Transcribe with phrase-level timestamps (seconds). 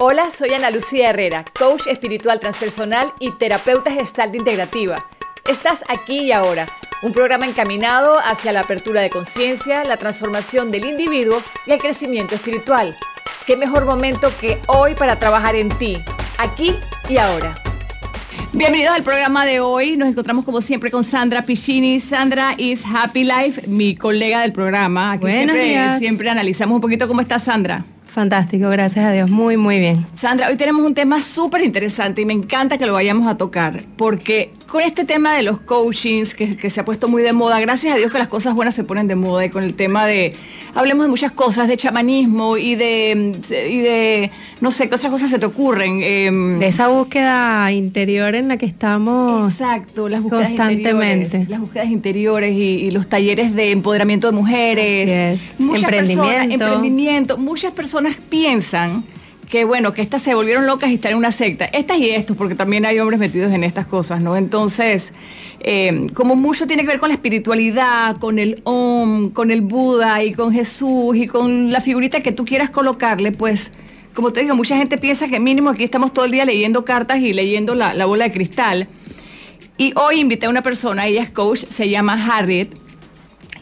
[0.00, 5.04] Hola, soy Ana Lucía Herrera, coach espiritual transpersonal y terapeuta gestal integrativa.
[5.48, 6.66] Estás aquí y ahora,
[7.02, 12.36] un programa encaminado hacia la apertura de conciencia, la transformación del individuo y el crecimiento
[12.36, 12.96] espiritual.
[13.44, 15.98] ¿Qué mejor momento que hoy para trabajar en ti,
[16.38, 16.76] aquí
[17.08, 17.56] y ahora?
[18.52, 19.96] Bienvenidos al programa de hoy.
[19.96, 21.98] Nos encontramos como siempre con Sandra Piccini.
[21.98, 25.10] Sandra is Happy Life, mi colega del programa.
[25.10, 25.98] Aquí Buenos siempre, días.
[25.98, 27.84] siempre analizamos un poquito cómo está Sandra.
[28.08, 30.06] Fantástico, gracias a Dios, muy, muy bien.
[30.14, 33.84] Sandra, hoy tenemos un tema súper interesante y me encanta que lo vayamos a tocar,
[33.96, 37.58] porque con este tema de los coachings que, que se ha puesto muy de moda,
[37.58, 40.04] gracias a Dios que las cosas buenas se ponen de moda y con el tema
[40.06, 40.34] de,
[40.74, 43.32] hablemos de muchas cosas, de chamanismo y de,
[43.70, 46.00] y de no sé, qué otras cosas se te ocurren.
[46.02, 49.50] Em, De esa búsqueda interior en la que estamos.
[49.52, 51.46] Exacto, las búsquedas constantemente.
[51.48, 55.08] las búsquedas interiores y, y los talleres de empoderamiento de mujeres,
[55.38, 55.60] Así es.
[55.60, 56.24] Muchas Emprendimiento.
[56.28, 57.38] personas- emprendimiento.
[57.38, 59.02] Muchas personas piensan
[59.48, 62.36] que bueno, que estas se volvieron locas y están en una secta, estas y estos,
[62.36, 64.36] porque también hay hombres metidos en estas cosas, ¿no?
[64.36, 65.12] Entonces,
[65.60, 70.22] eh, como mucho tiene que ver con la espiritualidad, con el Om, con el Buda
[70.22, 73.70] y con Jesús y con la figurita que tú quieras colocarle, pues
[74.14, 77.20] como te digo, mucha gente piensa que mínimo aquí estamos todo el día leyendo cartas
[77.20, 78.88] y leyendo la, la bola de cristal.
[79.78, 82.76] Y hoy invité a una persona, ella es coach, se llama Harriet.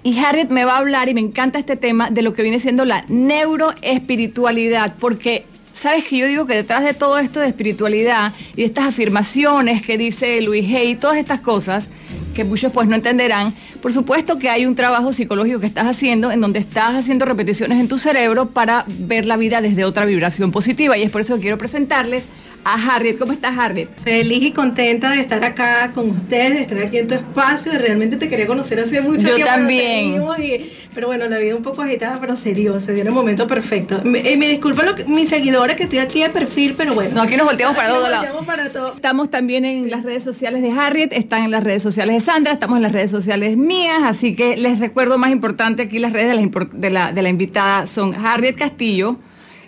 [0.02, 2.58] Y Harriet me va a hablar, y me encanta este tema, de lo que viene
[2.58, 5.44] siendo la neuroespiritualidad, porque
[5.76, 9.82] sabes que yo digo que detrás de todo esto de espiritualidad y de estas afirmaciones
[9.82, 11.88] que dice Luis Hay, todas estas cosas,
[12.34, 16.32] que muchos pues no entenderán, por supuesto que hay un trabajo psicológico que estás haciendo
[16.32, 20.50] en donde estás haciendo repeticiones en tu cerebro para ver la vida desde otra vibración
[20.50, 20.96] positiva.
[20.96, 22.24] Y es por eso que quiero presentarles
[22.64, 23.18] a Harriet.
[23.18, 23.88] ¿Cómo estás, Harriet?
[24.04, 27.72] Feliz y contenta de estar acá con ustedes, de estar aquí en tu espacio.
[27.72, 29.44] y Realmente te quería conocer hace mucho Yo tiempo.
[29.52, 30.22] nos también.
[30.38, 33.12] y- pero bueno, la vida un poco agitada, pero se dio, se dio en el
[33.12, 34.00] momento perfecto.
[34.04, 37.14] Me, eh, me disculpan mis seguidores que estoy aquí de perfil, pero bueno.
[37.14, 38.26] No, aquí nos volteamos para todos lados.
[38.26, 38.94] volteamos para todo.
[38.94, 42.52] Estamos también en las redes sociales de Harriet, están en las redes sociales de Sandra,
[42.52, 46.28] estamos en las redes sociales mías, así que les recuerdo más importante aquí las redes
[46.28, 49.18] de la, impor- de la, de la invitada son Harriet Castillo,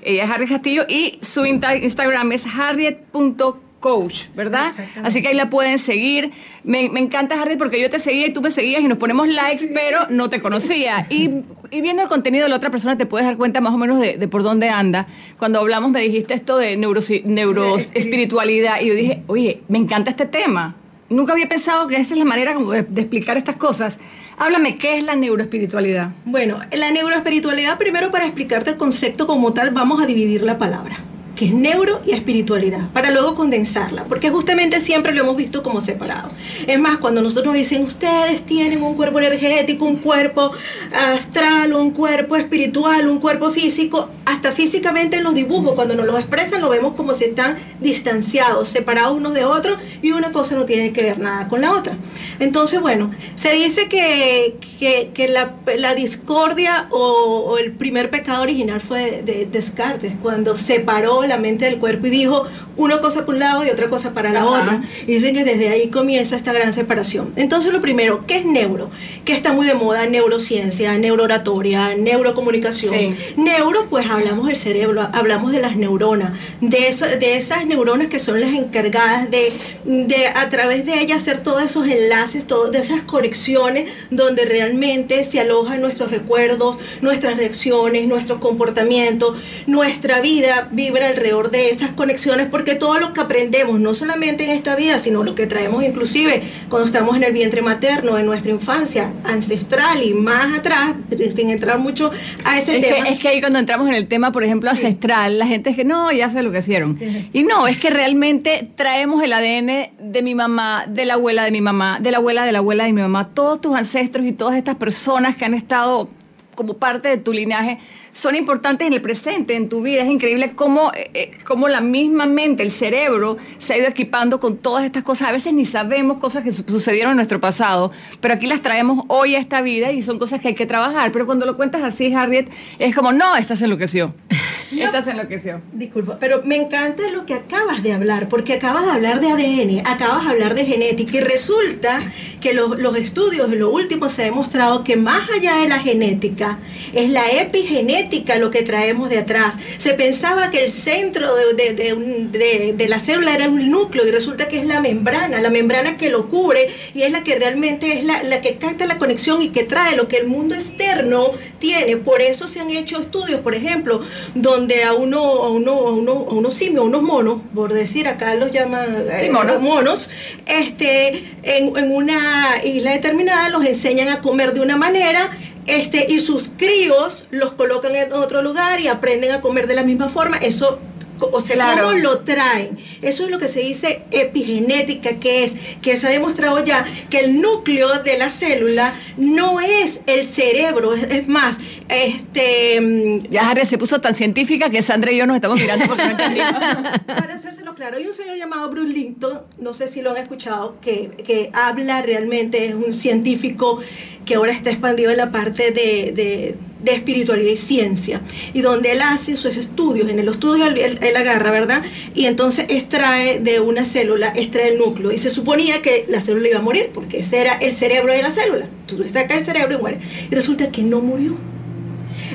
[0.08, 4.72] ella es Harriet Castillo y su Instagram es harriet.coach, ¿verdad?
[5.02, 6.30] Así que ahí la pueden seguir.
[6.64, 9.28] Me, me encanta Harriet porque yo te seguía y tú me seguías y nos ponemos
[9.28, 11.06] likes, pero no te conocía.
[11.10, 13.76] Y, y viendo el contenido de la otra persona te puedes dar cuenta más o
[13.76, 15.06] menos de, de por dónde anda.
[15.38, 20.74] Cuando hablamos me dijiste esto de neuroespiritualidad y yo dije, oye, me encanta este tema.
[21.10, 23.98] Nunca había pensado que esa es la manera como de, de explicar estas cosas.
[24.40, 26.12] Háblame, ¿qué es la neuroespiritualidad?
[26.24, 30.96] Bueno, la neuroespiritualidad, primero para explicarte el concepto como tal, vamos a dividir la palabra,
[31.38, 35.80] que es neuro y espiritualidad, para luego condensarla, porque justamente siempre lo hemos visto como
[35.80, 36.32] separado.
[36.66, 40.50] Es más, cuando nosotros nos dicen, ustedes tienen un cuerpo energético, un cuerpo
[40.92, 46.18] astral, un cuerpo espiritual, un cuerpo físico, hasta físicamente en los dibujos, cuando nos los
[46.18, 50.64] expresan, lo vemos como si están distanciados, separados unos de otros, y una cosa no
[50.64, 51.96] tiene que ver nada con la otra.
[52.40, 59.22] Entonces, bueno, se dice que, que, la discordia o, o el primer pecado original fue
[59.22, 62.44] de, de Descartes, cuando separó la mente del cuerpo y dijo
[62.76, 64.48] una cosa por un lado y otra cosa para la Ajá.
[64.48, 64.82] otra.
[65.06, 67.32] Y dicen que desde ahí comienza esta gran separación.
[67.36, 68.90] Entonces, lo primero, ¿qué es neuro?
[69.24, 72.94] Que está muy de moda, neurociencia, neurooratoria, neurocomunicación.
[72.94, 73.10] Sí.
[73.36, 78.18] Neuro, pues hablamos del cerebro, hablamos de las neuronas, de, eso- de esas neuronas que
[78.18, 79.52] son las encargadas de,
[79.84, 85.24] de a través de ellas hacer todos esos enlaces, todas de esas conexiones donde realmente
[85.24, 89.36] se alojan nuestros recuerdos, nuestras reacciones, nuestros comportamientos,
[89.66, 94.50] nuestra vida vibra alrededor de esas conexiones porque todo lo que aprendemos, no solamente en
[94.50, 98.50] esta vida, sino lo que traemos inclusive cuando estamos en el vientre materno, en nuestra
[98.50, 100.94] infancia ancestral y más atrás,
[101.34, 102.10] sin entrar mucho
[102.44, 103.04] a ese Es tema.
[103.04, 105.76] que, es que ahí cuando entramos en el tema, por ejemplo, ancestral, la gente es
[105.76, 106.98] que no, ya sé lo que hicieron.
[106.98, 107.30] Sí.
[107.32, 111.50] Y no, es que realmente traemos el ADN de mi mamá, de la abuela de
[111.50, 113.28] mi mamá, de la abuela de la abuela de mi mamá.
[113.34, 116.08] Todos tus ancestros y todas estas personas que han estado
[116.54, 117.78] como parte de tu linaje
[118.18, 120.02] son importantes en el presente, en tu vida.
[120.02, 124.40] Es increíble cómo, eh, eh, cómo la misma mente, el cerebro, se ha ido equipando
[124.40, 125.28] con todas estas cosas.
[125.28, 129.04] A veces ni sabemos cosas que su- sucedieron en nuestro pasado, pero aquí las traemos
[129.08, 131.12] hoy a esta vida y son cosas que hay que trabajar.
[131.12, 134.14] Pero cuando lo cuentas así, Harriet, es como, no, esta se enloqueció.
[134.70, 135.62] Esta se enloqueció.
[135.72, 139.86] Disculpa, pero me encanta lo que acabas de hablar, porque acabas de hablar de ADN,
[139.86, 142.02] acabas de hablar de genética y resulta
[142.42, 146.58] que los, los estudios lo último se ha demostrado que más allá de la genética,
[146.92, 148.07] es la epigenética
[148.38, 149.54] lo que traemos de atrás.
[149.78, 154.48] Se pensaba que el centro de, de- de la célula era un núcleo y resulta
[154.48, 158.04] que es la membrana, la membrana que lo cubre y es la que realmente es
[158.04, 161.96] la, la que capta la conexión y que trae lo que el mundo externo tiene.
[161.96, 164.00] Por eso se han hecho estudios, por ejemplo,
[164.34, 168.08] donde a uno, a uno, a uno, a unos simios, a unos monos, por decir,
[168.08, 169.60] acá los llaman Sí, eh, monos.
[169.60, 170.10] monos,
[170.46, 175.30] este, en, en una isla determinada los enseñan a comer de una manera,
[175.68, 179.84] este, y sus críos los colocan en otro lugar y aprenden a comer de la
[179.84, 180.38] misma forma.
[180.38, 180.78] Eso
[181.20, 181.84] o sea, Claro.
[181.88, 182.78] cómo lo traen.
[183.02, 187.20] Eso es lo que se dice epigenética, que es que se ha demostrado ya que
[187.20, 191.56] el núcleo de la célula no es el cerebro, es, es más,
[191.88, 195.86] este mm, Ya Harriet se puso tan científica que Sandra y yo nos estamos mirando
[195.86, 196.52] porque no entendimos.
[197.06, 200.76] para hacérselo claro, hay un señor llamado Bruce Linton, no sé si lo han escuchado,
[200.80, 203.80] que, que habla realmente, es un científico
[204.24, 208.20] que ahora está expandido en la parte de, de- de espiritualidad y ciencia,
[208.54, 211.82] y donde él hace sus estudios, en el estudio él, agarra, ¿verdad?
[212.14, 216.48] Y entonces extrae de una célula, extrae el núcleo, y se suponía que la célula
[216.48, 219.44] iba a morir, porque ese era el cerebro de la célula, tú le sacas el
[219.44, 219.98] cerebro y muere,
[220.30, 221.36] y resulta que no murió.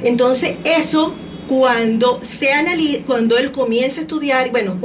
[0.04, 1.16] Entonces, eso
[1.48, 4.80] cuando se anali- cuando él comienza a estudiar, bueno,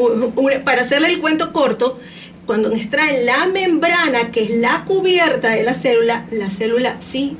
[0.65, 1.99] para hacerle el cuento corto,
[2.47, 7.37] cuando extraen la membrana, que es la cubierta de la célula, la célula sí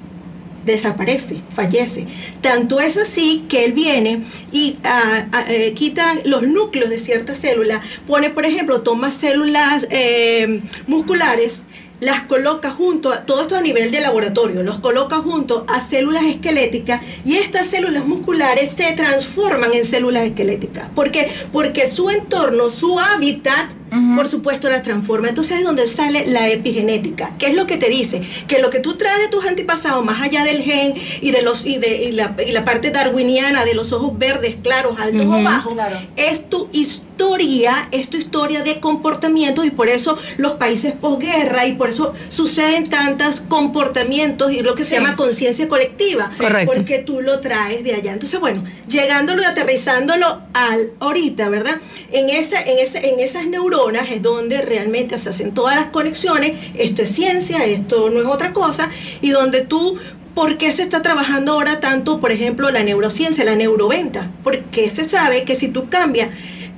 [0.73, 2.07] desaparece, fallece.
[2.41, 4.23] Tanto es así que él viene
[4.53, 9.87] y ah, ah, eh, quita los núcleos de ciertas células, pone, por ejemplo, toma células
[9.91, 11.63] eh, musculares,
[12.01, 16.25] las coloca junto a todo esto a nivel de laboratorio, los coloca junto a células
[16.25, 20.89] esqueléticas y estas células musculares se transforman en células esqueléticas.
[20.95, 21.29] ¿Por qué?
[21.53, 23.71] Porque su entorno, su hábitat,
[24.17, 25.29] por supuesto, las transforma.
[25.29, 27.33] Entonces es donde sale la epigenética.
[27.39, 28.23] ¿Qué es lo que te dice?
[28.47, 31.65] Que lo que tú traes de tus antepasados, más allá del gen y de los
[31.65, 35.43] y de y la, y la parte darwiniana de los ojos verdes, claros, altos o
[35.43, 35.97] bajos, claro.
[36.17, 41.73] es tu historia, es tu historia de comportamientos y por eso los países posguerra y
[41.73, 46.43] por eso suceden tantos comportamientos y lo que se llama conciencia colectiva, Sí.
[46.45, 46.73] Correcto.
[46.75, 48.13] porque tú lo traes de allá.
[48.13, 51.81] Entonces, bueno, llegándolo y aterrizándolo al ahorita, ¿verdad?
[52.13, 53.78] En esa en ese en esas neuronas
[54.11, 58.53] es donde realmente se hacen todas las conexiones, esto es ciencia, esto no es otra
[58.53, 58.91] cosa
[59.21, 59.99] y donde tú
[60.35, 64.31] ¿Por qué se está trabajando ahora tanto, por ejemplo, la neurociencia, la neuroventa?
[64.45, 66.29] Porque se sabe que si tú cambias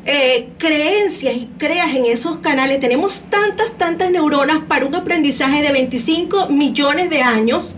[0.06, 5.72] eh, creencias y creas en esos canales, tenemos tantas, tantas neuronas para un aprendizaje de
[5.72, 7.76] 25 millones de años.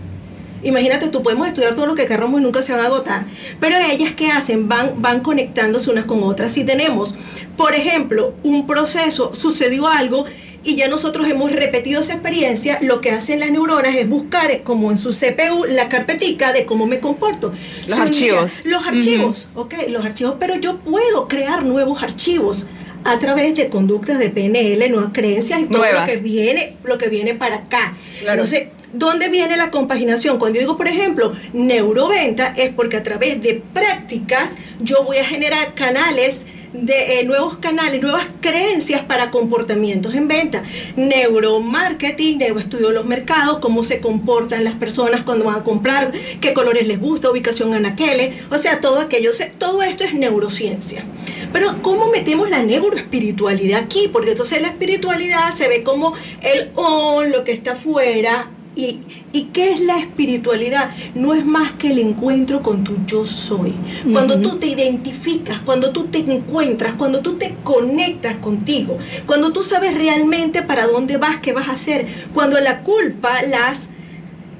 [0.63, 3.25] Imagínate, tú podemos estudiar todo lo que queramos y nunca se van a agotar.
[3.59, 4.67] Pero ellas, ¿qué hacen?
[4.67, 6.53] Van, van conectándose unas con otras.
[6.53, 7.13] Si tenemos,
[7.57, 10.25] por ejemplo, un proceso, sucedió algo
[10.65, 14.61] y ya nosotros hemos repetido esa experiencia, lo que hacen las neuronas es buscar, eh,
[14.63, 17.51] como en su CPU, la carpetica de cómo me comporto.
[17.89, 18.61] Los Si un día- archivos.
[18.63, 22.65] los archivos, ok, los archivos, pero yo puedo crear nuevos archivos
[23.03, 26.07] a través de conductas de PNL, nuevas creencias y todo Nuevas.
[26.07, 27.95] lo que viene, lo que viene para acá.
[28.19, 28.43] Claro.
[28.43, 30.39] Entonces, ¿dónde viene la compaginación?
[30.39, 35.25] Cuando yo digo, por ejemplo, neuroventa, es porque a través de prácticas yo voy a
[35.25, 36.41] generar canales
[36.73, 40.63] de eh, nuevos canales, nuevas creencias para comportamientos en venta.
[40.95, 46.11] Neuromarketing, estudio los mercados, cómo se comportan las personas cuando van a comprar,
[46.41, 51.05] qué colores les gusta, ubicación anaqueles, o sea, todo aquello, todo esto es neurociencia.
[51.51, 54.09] Pero ¿cómo metemos la neuroespiritualidad aquí?
[54.11, 59.43] Porque entonces la espiritualidad se ve como el on, lo que está afuera, ¿Y, ¿Y
[59.53, 60.91] qué es la espiritualidad?
[61.13, 63.73] No es más que el encuentro con tu yo soy.
[64.11, 69.61] Cuando tú te identificas, cuando tú te encuentras, cuando tú te conectas contigo, cuando tú
[69.61, 73.89] sabes realmente para dónde vas, qué vas a hacer, cuando la culpa la has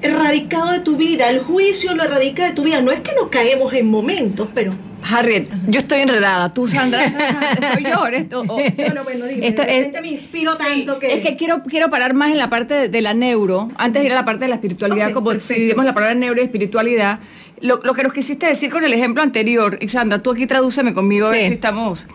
[0.03, 2.81] erradicado de tu vida, el juicio lo erradica de tu vida.
[2.81, 4.73] No es que no caemos en momentos, pero...
[5.09, 6.53] Harriet, yo estoy enredada.
[6.53, 7.01] Tú, Sandra,
[7.73, 8.05] soy yo.
[8.07, 8.39] eres tú.
[8.39, 11.13] O- Bueno, bueno, dime, Esto de es- repente me inspiro tanto que...
[11.13, 14.07] Es que quiero, quiero parar más en la parte de, de la neuro, antes de
[14.07, 15.53] ir a la parte de la espiritualidad, como perfecto.
[15.55, 17.19] dividimos la palabra neuro y espiritualidad.
[17.61, 20.93] Lo, lo que nos quisiste decir con el ejemplo anterior, y Sandra, tú aquí tradúceme
[20.93, 21.47] conmigo a ver Sí.
[21.47, 22.07] si estamos.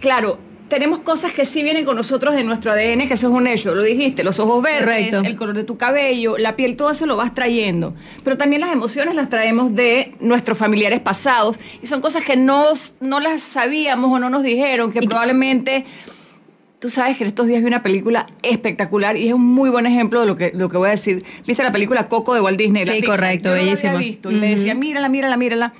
[0.00, 3.46] Claro, tenemos cosas que sí vienen con nosotros de nuestro ADN, que eso es un
[3.46, 5.20] hecho, lo dijiste, los ojos verdes, Correcto.
[5.24, 7.94] el color de tu cabello, la piel, todo eso lo vas trayendo.
[8.24, 12.64] Pero también las emociones las traemos de nuestros familiares pasados, y son cosas que no,
[13.00, 15.84] no las sabíamos o no nos dijeron, que probablemente
[16.78, 19.86] Tú sabes que en estos días vi una película espectacular y es un muy buen
[19.86, 21.24] ejemplo de lo que, lo que voy a decir.
[21.46, 22.84] ¿Viste la película Coco de Walt Disney?
[22.84, 23.16] La Sí, Pixar?
[23.18, 25.72] correcto, Yo no la había visto y me decía, mírala, mírala, mírala.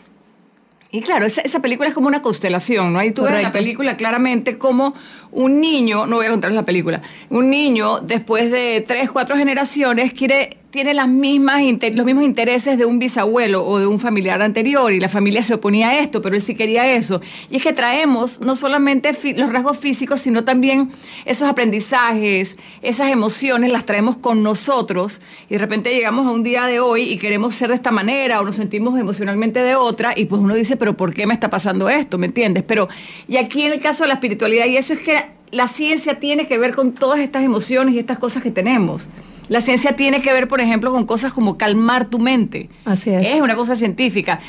[0.91, 2.99] Y claro, esa, esa película es como una constelación, ¿no?
[2.99, 4.95] Ahí tú ves la película claramente como
[5.33, 10.13] un niño, no voy a contarles la película, un niño después de tres, cuatro generaciones
[10.13, 15.09] quiere tiene los mismos intereses de un bisabuelo o de un familiar anterior y la
[15.09, 17.23] familia se oponía a esto, pero él sí quería eso.
[17.51, 20.91] Y es que traemos no solamente los rasgos físicos, sino también
[21.25, 26.67] esos aprendizajes, esas emociones, las traemos con nosotros y de repente llegamos a un día
[26.67, 30.27] de hoy y queremos ser de esta manera o nos sentimos emocionalmente de otra y
[30.27, 32.19] pues uno dice, pero ¿por qué me está pasando esto?
[32.19, 32.65] ¿Me entiendes?
[32.67, 32.87] Pero,
[33.29, 36.47] y aquí en el caso de la espiritualidad, y eso es que la ciencia tiene
[36.47, 39.09] que ver con todas estas emociones y estas cosas que tenemos.
[39.49, 42.69] La ciencia tiene que ver, por ejemplo, con cosas como calmar tu mente.
[42.85, 43.27] Así es.
[43.27, 44.41] Es una cosa científica.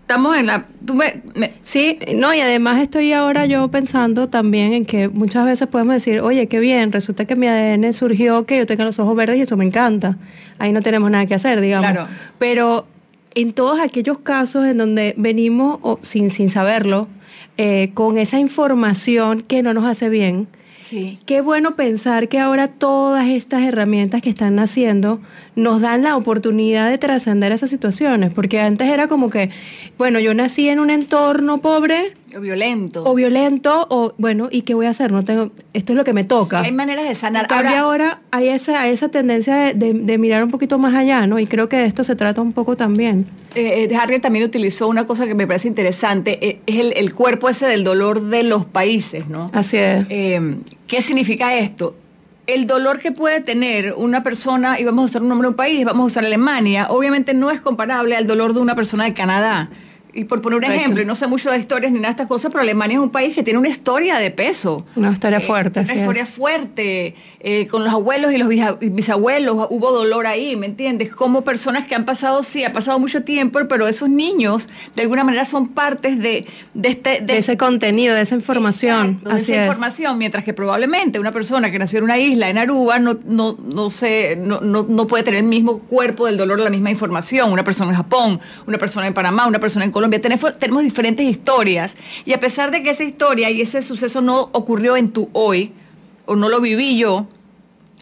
[0.00, 0.66] Estamos en la...
[1.62, 6.20] Sí, no, y además estoy ahora yo pensando también en que muchas veces podemos decir,
[6.20, 9.42] oye, qué bien, resulta que mi ADN surgió que yo tenga los ojos verdes y
[9.42, 10.18] eso me encanta.
[10.58, 11.90] Ahí no tenemos nada que hacer, digamos.
[11.90, 12.08] Claro.
[12.38, 12.86] Pero
[13.34, 17.08] en todos aquellos casos en donde venimos sin, sin saberlo,
[17.56, 20.48] eh, con esa información que no nos hace bien,
[20.82, 21.20] Sí.
[21.26, 25.20] Qué bueno pensar que ahora todas estas herramientas que están naciendo
[25.54, 29.50] nos dan la oportunidad de trascender esas situaciones, porque antes era como que,
[29.96, 33.04] bueno, yo nací en un entorno pobre, o violento.
[33.04, 35.12] O violento, o bueno, ¿y qué voy a hacer?
[35.12, 36.60] No tengo, esto es lo que me toca.
[36.60, 37.46] hay maneras de sanar.
[37.50, 41.38] ahora, ahora hay esa, esa tendencia de, mirar un poquito más allá, ¿no?
[41.38, 43.26] Y creo que de esto se trata un poco también.
[43.54, 47.14] Eh, eh Harriet también utilizó una cosa que me parece interesante, eh, es el, el,
[47.14, 49.50] cuerpo ese del dolor de los países, ¿no?
[49.52, 50.06] Así es.
[50.08, 51.96] Eh, ¿Qué significa esto?
[52.46, 55.56] el dolor que puede tener una persona, y vamos a usar un nombre de un
[55.56, 59.14] país, vamos a usar Alemania, obviamente no es comparable al dolor de una persona de
[59.14, 59.70] Canadá.
[60.14, 62.28] Y por poner un ejemplo, y no sé mucho de historias ni nada de estas
[62.28, 64.84] cosas, pero Alemania es un país que tiene una historia de peso.
[64.94, 65.80] Una historia eh, fuerte.
[65.80, 67.14] Una historia fuerte.
[67.40, 68.48] Eh, con los abuelos y los
[68.80, 71.10] bisabuelos hubo dolor ahí, ¿me entiendes?
[71.10, 75.24] Como personas que han pasado, sí, ha pasado mucho tiempo, pero esos niños de alguna
[75.24, 79.20] manera son partes de, de, este, de, ese contenido, de esa información.
[79.24, 82.98] de esa información, mientras que probablemente una persona que nació en una isla, en Aruba,
[82.98, 86.70] no, no, no, sé, no, no, no puede tener el mismo cuerpo del dolor, la
[86.70, 87.50] misma información.
[87.50, 90.20] Una persona en Japón, una persona en Panamá, una persona en Colombia Colombia.
[90.58, 94.96] Tenemos, diferentes historias y a pesar de que esa historia y ese suceso no ocurrió
[94.96, 95.72] en tu hoy,
[96.26, 97.28] o no lo viví yo,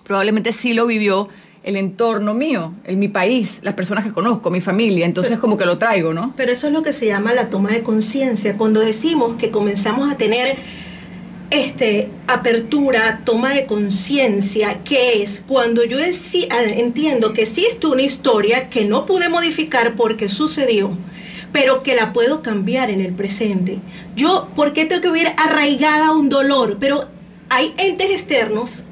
[0.05, 1.29] probablemente sí lo vivió
[1.63, 5.67] el entorno mío, en mi país, las personas que conozco, mi familia, entonces como que
[5.67, 6.33] lo traigo, ¿no?
[6.39, 10.11] Pero eso es lo que se llama la toma de conciencia, cuando decimos que comenzamos
[10.11, 10.57] a tener
[11.51, 18.71] este apertura, toma de conciencia, que es cuando yo ah, entiendo que existe una historia
[18.71, 20.97] que no pude modificar porque sucedió,
[21.53, 23.81] pero que la puedo cambiar en el presente.
[24.17, 26.79] Yo, ¿por qué tengo que vivir arraigada a un dolor?
[26.81, 27.09] Pero
[27.49, 28.83] hay entes externos,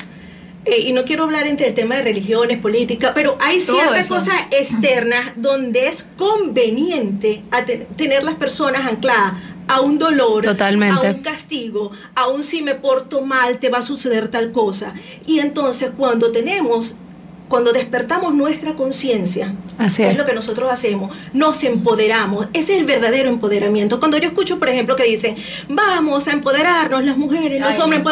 [0.64, 4.34] eh, y no quiero hablar entre el tema de religiones, política, pero hay ciertas cosas
[4.50, 7.42] externas donde es conveniente
[7.96, 9.34] tener las personas ancladas
[9.66, 11.06] a un dolor, Totalmente.
[11.06, 14.92] a un castigo, a un si me porto mal te va a suceder tal cosa.
[15.26, 16.96] Y entonces cuando tenemos
[17.48, 20.18] cuando despertamos nuestra conciencia, es.
[20.18, 22.48] lo que nosotros hacemos, nos empoderamos.
[22.52, 23.98] Ese es el verdadero empoderamiento.
[23.98, 25.36] Cuando yo escucho, por ejemplo, que dicen,
[25.68, 28.02] vamos a empoderarnos, las mujeres, los hombres,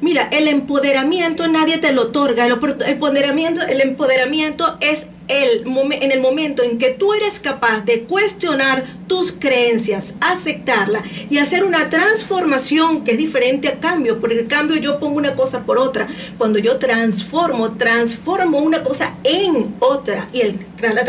[0.00, 2.46] Mira, el empoderamiento nadie te lo otorga.
[2.46, 8.02] El, empoderamiento, el empoderamiento es el, en el momento en que tú eres capaz de
[8.02, 14.48] cuestionar tus creencias, aceptarla y hacer una transformación que es diferente a cambio, porque el
[14.48, 16.08] cambio yo pongo una cosa por otra.
[16.36, 21.04] Cuando yo transformo, transformo una cosa en otra y el, la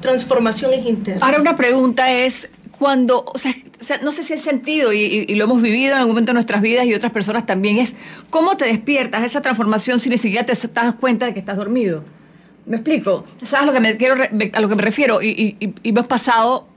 [0.00, 1.24] transformación es interna.
[1.24, 3.54] Ahora una pregunta es, cuando, o sea,
[4.02, 6.60] no sé si es sentido y, y, lo hemos vivido en algún momento de nuestras
[6.60, 7.94] vidas y otras personas también, es
[8.30, 12.04] cómo te despiertas esa transformación si ni siquiera te das cuenta de que estás dormido.
[12.66, 13.24] ¿Me explico?
[13.44, 15.20] ¿Sabes a lo que me, quiero, a lo que me refiero?
[15.20, 16.68] Y, y, y, me has pasado...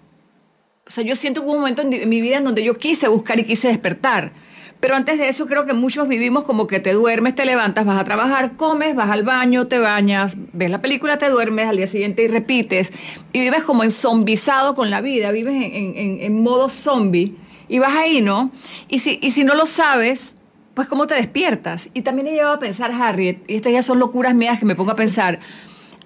[0.86, 3.08] O sea, yo siento que hubo un momento en mi vida en donde yo quise
[3.08, 4.32] buscar y quise despertar.
[4.80, 8.00] Pero antes de eso creo que muchos vivimos como que te duermes, te levantas, vas
[8.00, 11.88] a trabajar, comes, vas al baño, te bañas, ves la película, te duermes, al día
[11.88, 12.94] siguiente y repites.
[13.34, 17.36] Y vives como enzombizado con la vida, vives en, en, modo zombie.
[17.68, 18.52] Y vas ahí, ¿no?
[18.88, 20.36] Y si, y si no lo sabes,
[20.76, 21.90] pues cómo te despiertas.
[21.96, 24.76] Y también he llevado a pensar, Harriet, y estas ya son locuras mías que me
[24.76, 25.40] pongo a pensar,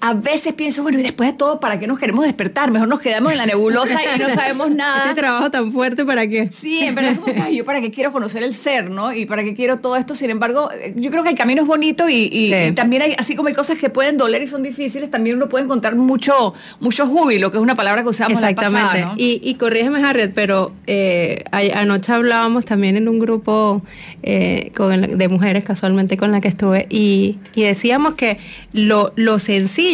[0.03, 2.72] a veces pienso, bueno, y después de todo, ¿para qué nos queremos despertar?
[2.72, 5.10] Mejor nos quedamos en la nebulosa y no sabemos nada.
[5.10, 6.50] Este trabajo tan fuerte, ¿para qué?
[6.51, 9.13] Sí, en verdad, como yo para qué quiero conocer el ser, ¿no?
[9.13, 10.15] Y para qué quiero todo esto.
[10.15, 13.53] Sin embargo, yo creo que el camino es bonito y, también hay, así como hay
[13.53, 17.58] cosas que pueden doler y son difíciles, también uno puede encontrar mucho, mucho júbilo, que
[17.58, 18.81] es una palabra que usamos Exactamente.
[18.81, 23.84] la pasada, y, y corrígeme, Harriet, pero eh, anoche hablábamos también en un grupo
[24.24, 28.39] eh, con de mujeres, casualmente, con la que estuve, y, y decíamos que
[28.74, 29.91] lo, lo sencillo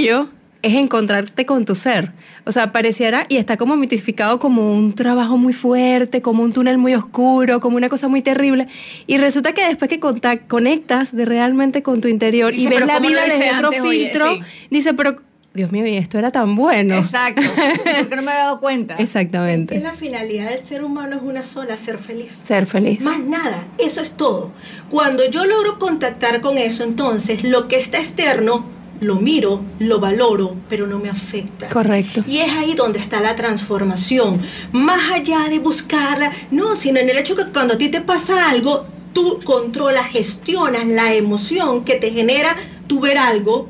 [0.62, 2.12] es encontrarte con tu ser.
[2.46, 6.78] O sea, pareciera y está como mitificado como un trabajo muy fuerte, como un túnel
[6.78, 8.68] muy oscuro, como una cosa muy terrible.
[9.06, 10.00] Y resulta que después que
[10.48, 14.40] conectas de realmente con tu interior y ves la vida desde otro filtro,
[14.70, 15.22] dice, pero
[15.54, 16.96] Dios mío, y esto era tan bueno.
[16.98, 17.42] Exacto.
[18.00, 18.96] Porque no me había dado cuenta.
[18.96, 19.76] Exactamente.
[19.76, 22.40] Es que la finalidad del ser humano es una sola, ser feliz.
[22.46, 23.02] Ser feliz.
[23.02, 24.52] Más nada, eso es todo.
[24.90, 30.56] Cuando yo logro contactar con eso, entonces lo que está externo lo miro, lo valoro,
[30.70, 31.70] pero no me afecta.
[31.70, 32.24] Correcto.
[32.28, 34.42] Y es ahí donde está la transformación.
[34.72, 38.50] Más allá de buscarla, no, sino en el hecho que cuando a ti te pasa
[38.50, 42.56] algo, tú controlas, gestionas la emoción que te genera
[42.88, 43.70] tú ver algo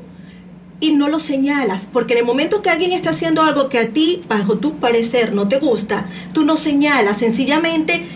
[0.80, 3.88] y no lo señalas, porque en el momento que alguien está haciendo algo que a
[3.88, 8.06] ti, bajo tu parecer, no te gusta, tú no señalas, sencillamente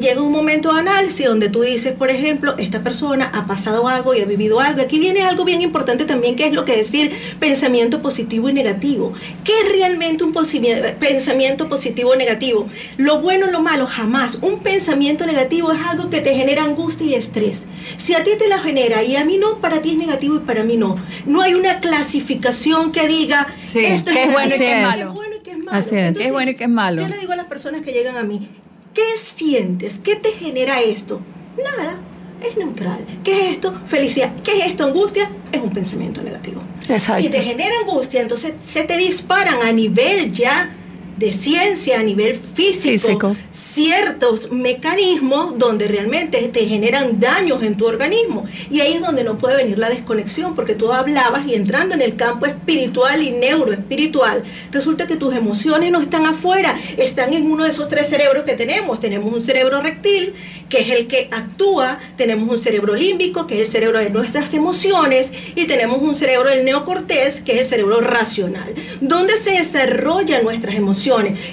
[0.00, 4.14] llega un momento de análisis donde tú dices, por ejemplo, esta persona ha pasado algo
[4.14, 4.80] y ha vivido algo.
[4.80, 9.12] Aquí viene algo bien importante también, que es lo que decir pensamiento positivo y negativo.
[9.44, 12.68] ¿Qué es realmente un pensamiento positivo o negativo?
[12.96, 14.38] Lo bueno o lo malo, jamás.
[14.40, 17.62] Un pensamiento negativo es algo que te genera angustia y estrés.
[17.98, 20.40] Si a ti te la genera y a mí no, para ti es negativo y
[20.40, 20.96] para mí no.
[21.26, 25.50] No hay una clasificación que diga esto es, bueno y qué es bueno y qué
[25.52, 25.70] es malo.
[25.70, 26.16] Así es.
[26.18, 27.02] es bueno y qué es malo.
[27.02, 28.48] Yo le digo a las personas que llegan a mí,
[28.94, 30.00] ¿Qué sientes?
[30.02, 31.20] ¿Qué te genera esto?
[31.56, 31.98] Nada,
[32.42, 33.06] es neutral.
[33.22, 33.80] ¿Qué es esto?
[33.86, 34.32] Felicidad.
[34.42, 34.84] ¿Qué es esto?
[34.84, 35.30] Angustia.
[35.52, 36.62] Es un pensamiento negativo.
[36.88, 37.22] Exacto.
[37.22, 40.74] Si te genera angustia, entonces se te disparan a nivel ya
[41.20, 48.46] de ciencia a nivel físico, ciertos mecanismos donde realmente te generan daños en tu organismo.
[48.70, 52.00] Y ahí es donde no puede venir la desconexión, porque tú hablabas y entrando en
[52.00, 57.64] el campo espiritual y neuroespiritual, resulta que tus emociones no están afuera, están en uno
[57.64, 58.98] de esos tres cerebros que tenemos.
[58.98, 60.32] Tenemos un cerebro rectil,
[60.70, 64.54] que es el que actúa, tenemos un cerebro límbico, que es el cerebro de nuestras
[64.54, 70.44] emociones, y tenemos un cerebro del neocortés, que es el cerebro racional, donde se desarrollan
[70.44, 71.09] nuestras emociones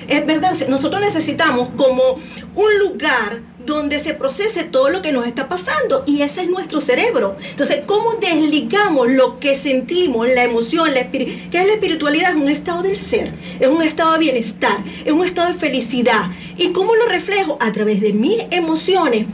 [0.07, 2.19] es verdad, nosotros necesitamos como
[2.55, 6.79] un lugar donde se procese todo lo que nos está pasando y ese es nuestro
[6.79, 7.35] cerebro.
[7.49, 12.29] Entonces, ¿cómo desligamos lo que sentimos, la emoción, la que es la espiritualidad?
[12.31, 16.29] Es un estado del ser, es un estado de bienestar, es un estado de felicidad.
[16.55, 17.57] ¿Y cómo lo reflejo?
[17.59, 19.25] A través de mis emociones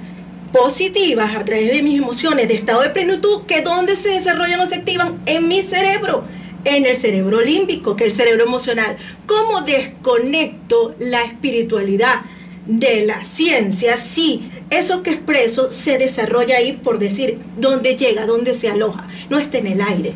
[0.52, 4.70] positivas, a través de mis emociones de estado de plenitud, que donde se desarrollan o
[4.70, 6.24] se activan en mi cerebro
[6.66, 8.98] en el cerebro límbico, que es el cerebro emocional.
[9.26, 12.22] ¿Cómo desconecto la espiritualidad
[12.66, 18.54] de la ciencia si eso que expreso se desarrolla ahí por decir dónde llega, dónde
[18.54, 19.08] se aloja?
[19.30, 20.14] No está en el aire.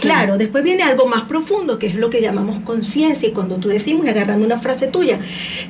[0.00, 3.28] Claro, después viene algo más profundo, que es lo que llamamos conciencia.
[3.28, 5.18] Y cuando tú decimos, agarrando una frase tuya,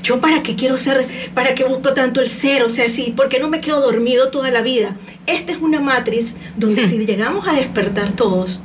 [0.02, 3.28] yo para qué quiero ser, para qué busco tanto el ser, o sea, sí, ¿por
[3.28, 4.96] qué no me quedo dormido toda la vida?
[5.26, 8.60] Esta es una matriz donde si llegamos a despertar todos,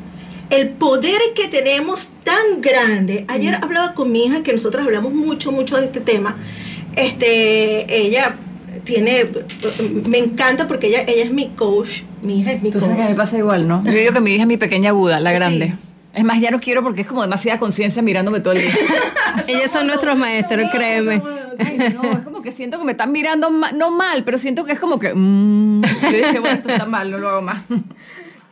[0.52, 3.26] el poder que tenemos tan grande.
[3.30, 6.38] Ayer hablaba con mi hija, que nosotros hablamos mucho, mucho de este tema.
[6.96, 8.36] Este, ella
[8.84, 9.30] tiene,
[10.08, 12.84] me encanta porque ella, ella es mi coach, mi hija es mi coach.
[12.84, 13.84] que me pasa igual, ¿no?
[13.86, 15.76] Yo digo que mi hija es mi pequeña Buda, la grande.
[16.14, 18.72] Es más, ya no quiero porque es como demasiada conciencia mirándome todo el día.
[19.48, 21.18] Ellos son nuestros maestros, créeme.
[21.18, 24.80] no, es como que siento que me están mirando no mal, pero siento que es
[24.80, 25.14] como que...
[25.16, 27.62] Mmm, yo dije, bueno, esto está mal, no lo hago más.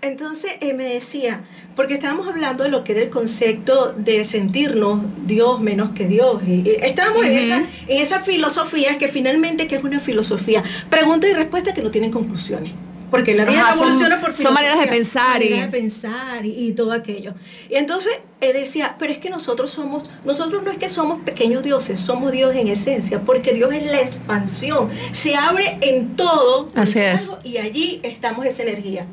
[0.02, 1.44] Entonces eh, me decía,
[1.76, 6.42] porque estábamos hablando de lo que era el concepto de sentirnos Dios menos que Dios.
[6.48, 10.64] Y, estábamos en, esa, en esa filosofía que finalmente, que es una filosofía?
[10.90, 12.72] Pregunta y respuesta que no tienen conclusiones.
[13.12, 15.44] Porque la vida evoluciona por Son maneras de pensar.
[15.44, 15.50] y...
[15.50, 17.34] de pensar y, todo aquello.
[17.70, 21.64] Y entonces él decía, pero es que nosotros somos, nosotros no es que somos pequeños
[21.64, 27.00] dioses, somos Dios en esencia, porque Dios es la expansión, se abre en todo Así
[27.00, 27.30] es.
[27.44, 29.08] y allí estamos esa energía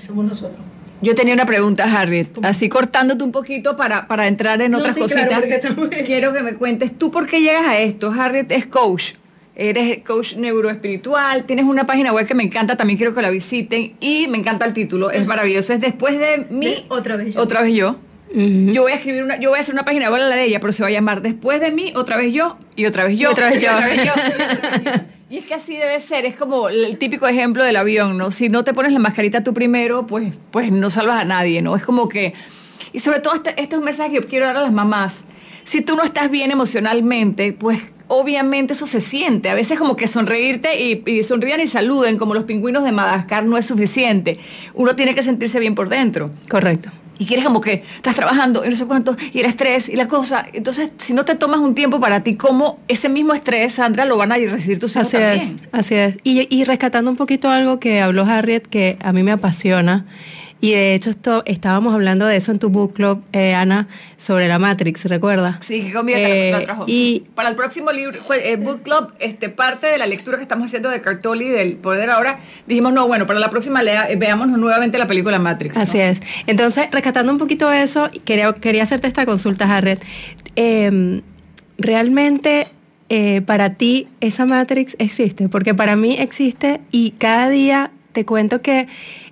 [0.00, 0.60] somos nosotros.
[1.00, 5.44] Yo tenía una pregunta, Harriet, así cortándote un poquito para, para entrar en otras cositas.
[6.04, 8.10] Quiero que me cuentes, ¿tú por qué llegas a esto?
[8.10, 9.12] Harriet es coach,
[9.54, 13.94] eres coach neuroespiritual, tienes una página web que me encanta, también quiero que la visiten
[14.00, 17.40] y me encanta el título, es maravilloso, es después de mí, otra vez yo.
[17.40, 17.96] Otra vez yo.
[18.34, 20.44] Yo voy a escribir una, yo voy a hacer una página web a la de
[20.44, 23.18] ella, pero se va a llamar Después de mí, otra vez yo, y otra vez
[23.18, 23.72] yo, otra vez yo.
[25.30, 28.30] Y es que así debe ser, es como el típico ejemplo del avión, ¿no?
[28.30, 31.76] Si no te pones la mascarita tú primero, pues, pues no salvas a nadie, ¿no?
[31.76, 32.32] Es como que...
[32.94, 35.24] Y sobre todo este, este es un mensaje que yo quiero dar a las mamás.
[35.64, 39.50] Si tú no estás bien emocionalmente, pues obviamente eso se siente.
[39.50, 43.46] A veces como que sonreírte y, y, sonrían y saluden como los pingüinos de Madagascar
[43.46, 44.38] no es suficiente.
[44.72, 46.30] Uno tiene que sentirse bien por dentro.
[46.48, 49.96] Correcto y quieres como que estás trabajando y no sé cuánto, y el estrés y
[49.96, 50.46] la cosa.
[50.52, 54.16] Entonces, si no te tomas un tiempo para ti, ¿cómo ese mismo estrés, Sandra, lo
[54.16, 56.18] van a recibir tus hijos así Es, así es.
[56.22, 60.06] Y, y rescatando un poquito algo que habló Harriet, que a mí me apasiona,
[60.60, 64.48] Y de hecho esto, estábamos hablando de eso en tu book club, eh, Ana, sobre
[64.48, 65.56] la Matrix, ¿recuerdas?
[65.60, 69.98] Sí, que conviene Eh, y- para el próximo libro, eh, book club, este, parte de
[69.98, 73.50] la lectura que estamos haciendo de Cartoli del Poder ahora, dijimos, no, bueno, para la
[73.50, 75.76] próxima lea, eh, veamos nuevamente la película Matrix.
[75.76, 75.82] ¿no?
[75.82, 76.18] Así es.
[76.48, 80.00] Entonces, rescatando un poquito eso, quería, quería hacerte esta consulta, Harriet.
[80.56, 81.22] Eh,
[81.78, 82.66] ¿Realmente
[83.08, 85.48] eh, para ti esa Matrix existe?
[85.48, 88.88] Porque para mí existe y cada día te cuento que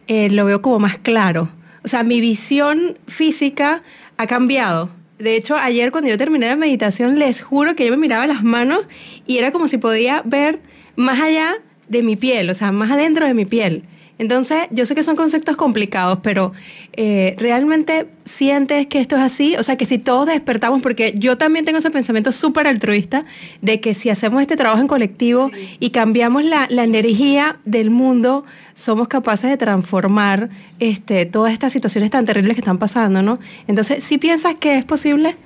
[0.07, 1.49] eh, lo veo como más claro.
[1.85, 3.83] O sea, mi visión física
[4.17, 4.91] ha cambiado.
[5.19, 8.43] De hecho, ayer cuando yo terminé la meditación, les juro que yo me miraba las
[8.43, 8.81] manos
[9.27, 10.61] y era como si podía ver
[10.95, 11.55] más allá
[11.89, 13.85] de mi piel, o sea, más adentro de mi piel.
[14.19, 16.53] Entonces, yo sé que son conceptos complicados, pero
[16.95, 19.57] eh, ¿realmente sientes que esto es así?
[19.57, 23.27] O sea, que si todos despertamos, porque yo también tengo ese pensamiento súper altruista
[23.61, 25.51] de que si hacemos este trabajo en colectivo
[25.81, 30.49] y cambiamos la, la energía del mundo, somos capaces de transformar
[30.79, 33.39] este, todas estas situaciones tan terribles que están pasando, ¿no?
[33.69, 35.37] Entonces, ¿sí piensas que es posible?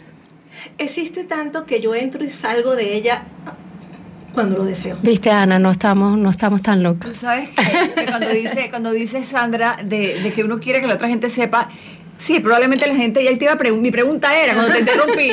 [0.79, 3.25] Existe tanto que yo entro y salgo de ella
[4.33, 4.99] cuando lo deseo.
[5.03, 7.11] Viste, Ana, no estamos, no estamos tan locos.
[7.11, 10.87] Tú sabes que, que cuando dice cuando dice Sandra de, de que uno quiere que
[10.87, 11.69] la otra gente sepa,
[12.19, 14.81] sí, probablemente la gente, y ahí te iba a preguntar, mi pregunta era, cuando te
[14.81, 15.31] interrumpí,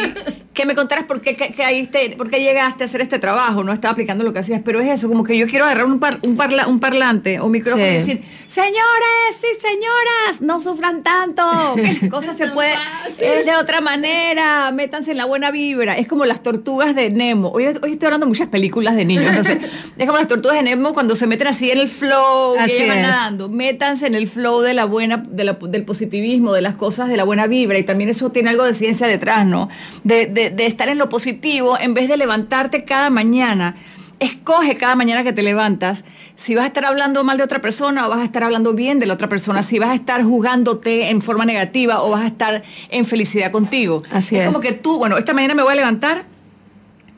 [0.58, 3.72] que me contaras por qué, que, caíste, por qué llegaste a hacer este trabajo, no
[3.72, 6.18] estaba aplicando lo que hacías, pero es eso, como que yo quiero agarrar un, par-
[6.24, 7.92] un, parla- un parlante o micrófono Sí.
[7.92, 11.44] y decir, señores y señoras, no sufran tanto,
[11.76, 13.24] que las cosas se fácil.
[13.24, 17.50] es de otra manera, métanse en la buena vibra, es como las tortugas de Nemo,
[17.50, 19.60] hoy, hoy estoy hablando de muchas películas de niños, entonces,
[19.98, 22.88] es como las tortugas de Nemo cuando se meten así en el flow, Así que
[22.88, 26.76] van nadando, métanse en el flow de la buena, de la- del positivismo, de las
[26.76, 29.70] cosas, de la buena vibra, y también eso tiene algo de ciencia detrás, ¿no?
[30.04, 33.76] De, de- de estar en lo positivo en vez de levantarte cada mañana.
[34.20, 36.04] Escoge cada mañana que te levantas
[36.36, 39.00] si vas a estar hablando mal de otra persona o vas a estar hablando bien
[39.00, 42.28] de la otra persona, si vas a estar juzgándote en forma negativa o vas a
[42.28, 44.02] estar en felicidad contigo.
[44.12, 44.48] Así es es.
[44.48, 46.26] como que tú, bueno, esta mañana me voy a levantar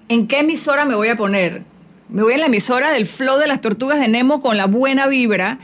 [0.09, 1.61] ¿En qué emisora me voy a poner?
[2.09, 5.05] ¿Me voy en la emisora del flow de las tortugas de Nemo con la buena
[5.05, 5.59] vibra?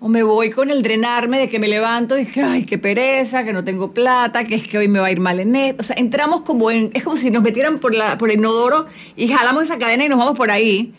[0.00, 3.42] ¿O me voy con el drenarme de que me levanto y que, ay, qué pereza,
[3.42, 5.80] que no tengo plata, que es que hoy me va a ir mal en esto?
[5.80, 8.86] O sea, entramos como en, es como si nos metieran por, la, por el inodoro
[9.16, 10.94] y jalamos esa cadena y nos vamos por ahí.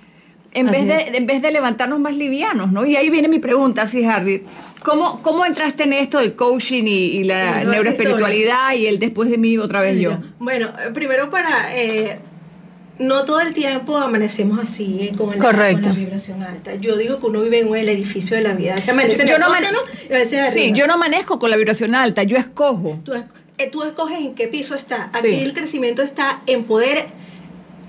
[0.51, 2.85] En Así vez, de, en vez de levantarnos más livianos, ¿no?
[2.85, 4.43] Y ahí viene mi pregunta, sí, Harry.
[4.83, 9.37] ¿Cómo, ¿Cómo entraste en esto del coaching y, y la neuroespiritualidad y el después de
[9.37, 10.17] mí otra vez yo?
[10.39, 11.77] Bueno, primero para...
[11.77, 12.19] eh,
[12.99, 15.83] no todo el tiempo amanecemos así, eh, con, la, Correcto.
[15.83, 16.75] con la vibración alta.
[16.75, 18.79] Yo digo que uno vive en el edificio de la vida.
[18.81, 21.49] Se amanece en Yo el no sótano y a veces Sí, yo no manejo con
[21.49, 22.99] la vibración alta, yo escojo.
[23.03, 25.09] Tú, eh, tú escoges en qué piso está.
[25.13, 25.39] Aquí Sí.
[25.41, 27.07] el crecimiento está en poder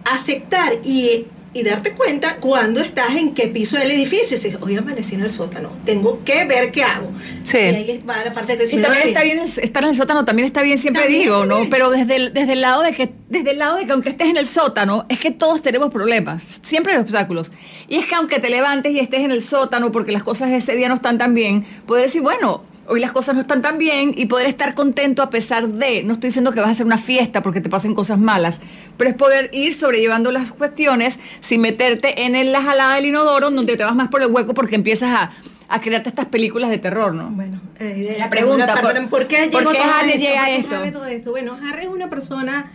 [0.04, 4.36] aceptar y, y darte cuenta cuando estás en qué piso del edificio.
[4.36, 7.10] Y dices, hoy amanecí en el sótano, tengo que ver qué hago.
[7.44, 7.58] Sí.
[7.58, 10.46] Y ahí va la parte del Y también está bien estar en el sótano, también
[10.46, 11.56] está bien, siempre También digo, ¿no?
[11.58, 11.70] bien.
[11.70, 14.28] Pero desde el, desde el lado de que, desde el lado de que aunque estés
[14.28, 17.50] en el sótano, es que todos tenemos problemas, siempre hay obstáculos.
[17.88, 20.76] Y es que aunque te levantes y estés en el sótano porque las cosas ese
[20.76, 24.12] día no están tan bien, puedes decir, bueno, hoy las cosas no están tan bien
[24.16, 26.98] y poder estar contento a pesar de, no estoy diciendo que vas a hacer una
[26.98, 28.60] fiesta porque te pasen cosas malas,
[28.96, 33.50] pero es poder ir sobrellevando las cuestiones sin meterte en el- la jalada del inodoro
[33.50, 35.32] donde te vas más por el hueco porque empiezas a,
[35.68, 37.30] a crearte estas películas de terror, ¿no?
[37.30, 40.20] Bueno, eh, La pregunta, ¿por- ¿por, qué por qué todo Harry esto?
[40.20, 40.74] llega a ¿Por qué esto?
[40.76, 41.30] Harry todo esto?
[41.30, 42.72] Bueno, Harry es una persona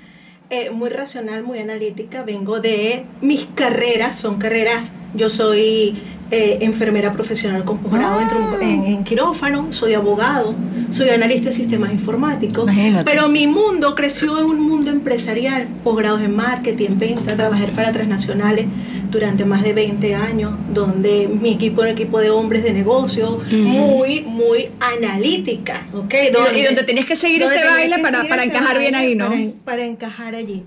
[0.50, 2.24] eh, muy racional, muy analítica.
[2.24, 4.92] Vengo de mis carreras, son carreras.
[5.16, 5.94] Yo soy
[6.32, 8.58] eh, enfermera profesional con posgrado Ah.
[8.62, 10.56] en, en quirófano, soy abogado,
[10.90, 12.64] soy analista de sistemas informáticos.
[12.64, 13.10] Imagínate.
[13.10, 18.66] Pero mi mundo creció en un mundo empresarial, posgrados en marketing, venta, trabajé para transnacionales
[19.12, 23.40] durante más de 20 años, donde mi equipo era un equipo de hombres de negocio,
[23.52, 26.14] muy, muy analítica, ¿ok?
[26.60, 29.30] y donde tenías que seguir ese baile para- para encajar bien ahí, ¿no?
[29.30, 30.64] Para, para encajar allí.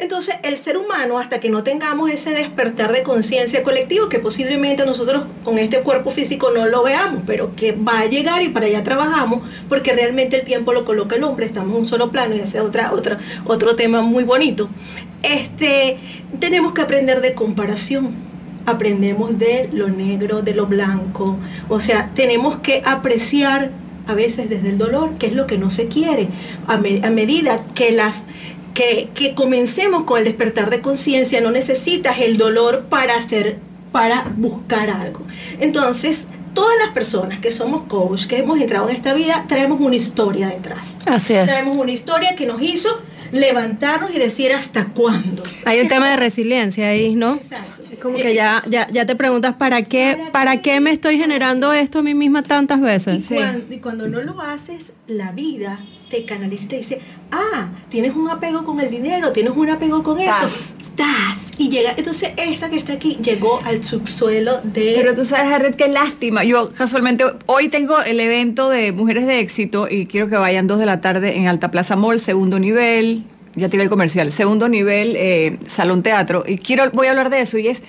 [0.00, 4.86] Entonces, el ser humano, hasta que no tengamos ese despertar de conciencia colectivo, que posiblemente
[4.86, 8.64] nosotros con este cuerpo físico no lo veamos, pero que va a llegar y para
[8.64, 12.34] allá trabajamos, porque realmente el tiempo lo coloca el hombre, estamos en un solo plano
[12.34, 12.90] y ese es otra,
[13.44, 14.70] otro tema muy bonito.
[15.22, 15.98] Este,
[16.38, 18.30] tenemos que aprender de comparación.
[18.64, 21.36] Aprendemos de lo negro, de lo blanco.
[21.68, 23.70] O sea, tenemos que apreciar
[24.06, 26.28] a veces desde el dolor, que es lo que no se quiere.
[26.66, 28.24] A medida que las
[28.74, 33.58] que, que comencemos con el despertar de conciencia, no necesitas el dolor para hacer,
[33.92, 35.22] para buscar algo.
[35.58, 39.96] Entonces, todas las personas que somos coach, que hemos entrado en esta vida, traemos una
[39.96, 40.96] historia detrás.
[41.06, 41.46] Así es.
[41.46, 42.88] Traemos una historia que nos hizo
[43.32, 45.42] levantarnos y decir hasta cuándo.
[45.64, 47.34] Hay un tema de resiliencia ahí, ¿no?
[47.34, 47.82] Exacto.
[47.90, 51.72] Es como que ya, ya, ya te preguntas, ¿para qué, ¿para qué me estoy generando
[51.72, 53.30] esto a mí misma tantas veces?
[53.30, 55.80] Y, cuando, y cuando no lo haces, la vida
[56.10, 60.02] te canaliza y te dice, ah, tienes un apego con el dinero, tienes un apego
[60.02, 60.32] con esto.
[60.32, 60.74] Tas.
[60.96, 61.52] Tas.
[61.56, 64.94] Y llega, entonces esta que está aquí llegó al subsuelo de...
[64.96, 66.42] Pero tú sabes, Harriet, qué lástima.
[66.42, 70.78] Yo casualmente hoy tengo el evento de Mujeres de Éxito y quiero que vayan dos
[70.78, 73.22] de la tarde en Alta Plaza Mall, segundo nivel.
[73.54, 76.44] Ya tiré el comercial, segundo nivel, eh, salón teatro.
[76.46, 77.82] Y quiero, voy a hablar de eso y es.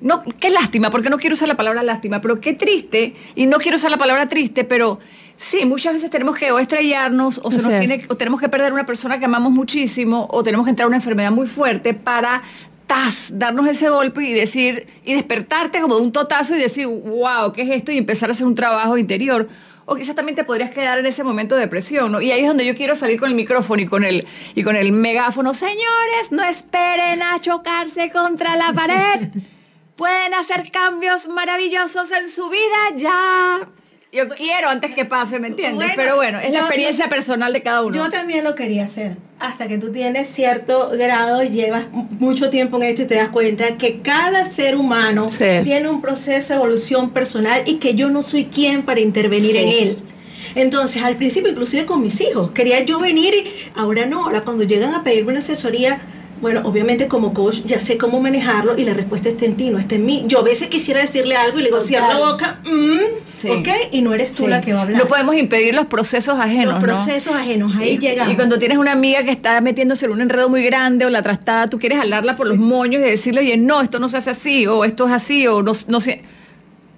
[0.00, 3.58] No, qué lástima, porque no quiero usar la palabra lástima, pero qué triste, y no
[3.58, 4.98] quiero usar la palabra triste, pero
[5.42, 7.80] sí, muchas veces tenemos que o estrellarnos, o, se Así nos es.
[7.80, 10.88] tiene, o tenemos que perder una persona que amamos muchísimo, o tenemos que entrar a
[10.88, 12.42] una enfermedad muy fuerte para
[12.86, 17.52] tas, darnos ese golpe y decir, y despertarte como de un totazo y decir, wow,
[17.52, 17.92] ¿qué es esto?
[17.92, 19.48] Y empezar a hacer un trabajo interior.
[19.84, 22.20] O quizás también te podrías quedar en ese momento de depresión, ¿no?
[22.20, 24.76] Y ahí es donde yo quiero salir con el micrófono y con el, y con
[24.76, 25.54] el megáfono.
[25.54, 29.28] Señores, no esperen a chocarse contra la pared.
[29.96, 33.68] Pueden hacer cambios maravillosos en su vida ya.
[34.14, 35.76] Yo quiero antes que pase, ¿me entiendes?
[35.76, 37.96] Bueno, Pero bueno, es la yo- experiencia personal de cada uno.
[37.96, 39.16] Yo también lo quería hacer.
[39.38, 43.30] Hasta que tú tienes cierto grado y llevas mucho tiempo en esto y te das
[43.30, 45.46] cuenta que cada ser humano Sí.
[45.64, 49.58] tiene un proceso de evolución personal y que yo no soy quien para intervenir Sí.
[49.58, 49.98] en él.
[50.56, 54.64] Entonces, al principio, inclusive con mis hijos, quería yo venir y ahora no, ahora cuando
[54.64, 56.00] llegan a pedirme una asesoría,
[56.42, 59.78] bueno, obviamente como coach ya sé cómo manejarlo y la respuesta está en ti, no
[59.78, 60.24] está en mí.
[60.26, 61.88] Yo a veces quisiera decirle algo y le digo, Total.
[61.88, 62.98] cierra la boca, mm,
[63.40, 63.48] Sí.
[63.48, 64.50] ok, y no eres tú Sí.
[64.50, 65.00] la que va a hablar.
[65.00, 66.80] No podemos impedir los procesos ajenos, Los ¿no?
[66.80, 68.32] procesos ajenos, ahí y, llegamos.
[68.32, 71.22] y cuando tienes una amiga que está metiéndose en un enredo muy grande o la
[71.22, 74.30] trastada, tú quieres jalarla por los moños y decirle, oye, no, esto no se hace
[74.30, 76.22] así, o esto es así, o no, no sé.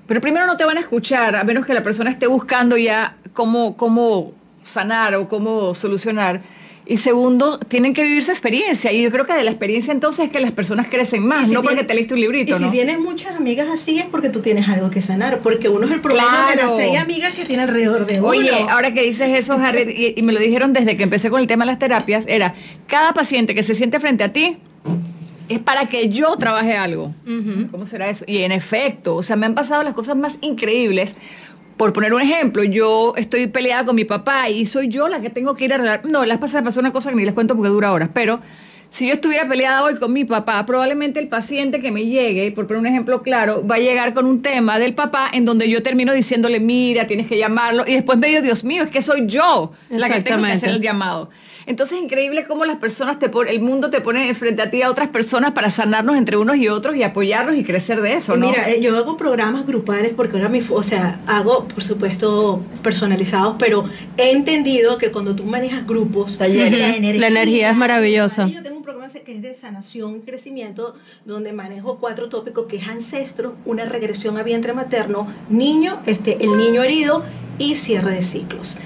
[0.07, 3.17] Pero primero no te van a escuchar, a menos que la persona esté buscando ya
[3.35, 6.41] cómo, cómo sanar o cómo solucionar.
[6.87, 8.93] Y segundo, tienen que vivir su experiencia.
[8.93, 11.55] Y yo creo que de la experiencia entonces es que las personas crecen más, si
[11.55, 14.41] no porque te leíste un librito, Y si tienes muchas amigas así es porque tú
[14.41, 17.63] tienes algo que sanar, porque uno es el promedio de las seis amigas que tiene
[17.63, 18.29] alrededor de uno.
[18.29, 21.41] Oye, ahora que dices eso, Harriet, y, y me lo dijeron desde que empecé con
[21.41, 22.55] el tema de las terapias, era,
[22.87, 24.59] cada paciente que se siente frente a ti
[25.49, 27.15] es para que yo trabaje algo.
[27.71, 28.25] ¿Cómo será eso?
[28.27, 31.15] Y en efecto, o sea, me han pasado las cosas más increíbles.
[31.77, 35.31] Por poner un ejemplo, yo estoy peleada con mi papá y soy yo la que
[35.31, 36.03] tengo que ir a arreglar.
[36.05, 38.41] No, las pasadas pasó una cosa que ni les cuento porque dura horas, pero
[38.95, 42.69] si yo estuviera peleada hoy con mi papá, probablemente el paciente que me llegue, por
[42.69, 45.83] poner un ejemplo claro, va a llegar con un tema del papá en donde yo
[45.83, 49.27] termino diciéndole, mira, tienes que llamarlo, y después me digo, Dios mío, es que soy
[49.27, 51.29] yo la que tengo que hacer el llamado.
[51.67, 54.83] Entonces es increíble cómo las personas te ponen, el mundo te pone frente a ti
[54.83, 58.37] a otras personas para sanarnos entre unos y otros y apoyarnos y crecer de eso,
[58.37, 58.49] ¿no?
[58.49, 63.57] Mira, eh, yo hago programas grupales porque ahora mi, o sea, hago, por supuesto, personalizados,
[63.59, 63.85] pero
[64.17, 66.79] he entendido que cuando tú manejas grupos, Talleres.
[66.79, 68.49] la energía, La energía es maravillosa.
[68.49, 72.77] Yo tengo un programa que es de sanación y crecimiento, donde manejo cuatro tópicos, que
[72.77, 77.23] es ancestro, una regresión a vientre materno, niño, este, el niño herido
[77.59, 78.79] y cierre de ciclos.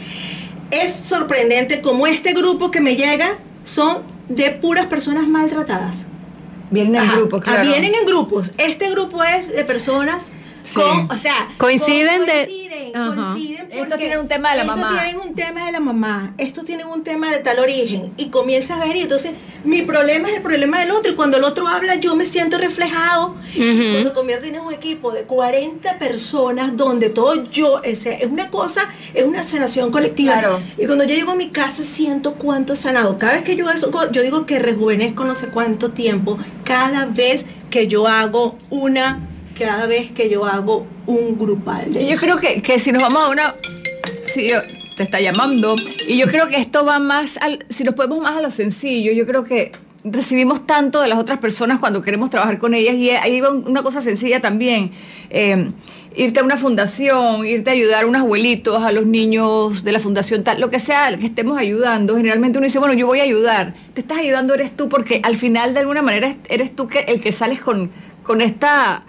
[0.70, 5.96] Es sorprendente como este grupo que me llega son de puras personas maltratadas.
[6.70, 7.16] Vienen en Ajá.
[7.16, 7.70] grupos, Ah, claro.
[7.70, 8.52] vienen en grupos.
[8.58, 10.24] Este grupo es de personas
[10.68, 10.74] Sí.
[10.80, 14.62] con, o sea, Coinciden con- de- coinciden, coinciden Esto porque tiene un tema de la
[14.64, 14.90] esto mamá.
[15.02, 18.74] tienen un tema de la mamá, esto tiene un tema de tal origen y comienza
[18.76, 19.32] a ver y entonces
[19.64, 22.58] mi problema es el problema del otro y cuando el otro habla yo me siento
[22.58, 28.30] reflejado y cuando convierten en un equipo de 40 personas donde todo yo, ese, es
[28.30, 30.60] una cosa, es una sanación colectiva Claro.
[30.76, 33.18] y cuando yo llego a mi casa siento cuánto he sanado.
[33.18, 37.44] Cada vez que yo eso, yo digo que rejuvenezco no sé cuánto tiempo, cada vez
[37.70, 39.20] que yo hago una,
[39.58, 41.92] cada vez que yo hago un grupal.
[41.92, 43.54] de yo creo que, que si nos vamos a una...
[44.26, 44.60] Si yo-
[44.96, 45.76] te está llamando.
[46.08, 47.64] Y yo creo que esto va más al...
[47.68, 49.70] Si nos podemos más a lo sencillo, yo creo que
[50.02, 53.64] recibimos tanto de las otras personas cuando queremos trabajar con ellas y ahí va un-
[53.68, 54.90] una cosa sencilla también.
[55.30, 55.70] Eh,
[56.16, 60.00] irte a una fundación, irte a ayudar a unos abuelitos, a los niños de la
[60.00, 63.22] fundación, tal, lo que sea que estemos ayudando, generalmente uno dice, bueno, yo voy a
[63.22, 63.74] ayudar.
[63.94, 67.20] Te estás ayudando eres tú porque al final de alguna manera eres tú que, el
[67.20, 67.90] que sales con,
[68.24, 69.04] con esta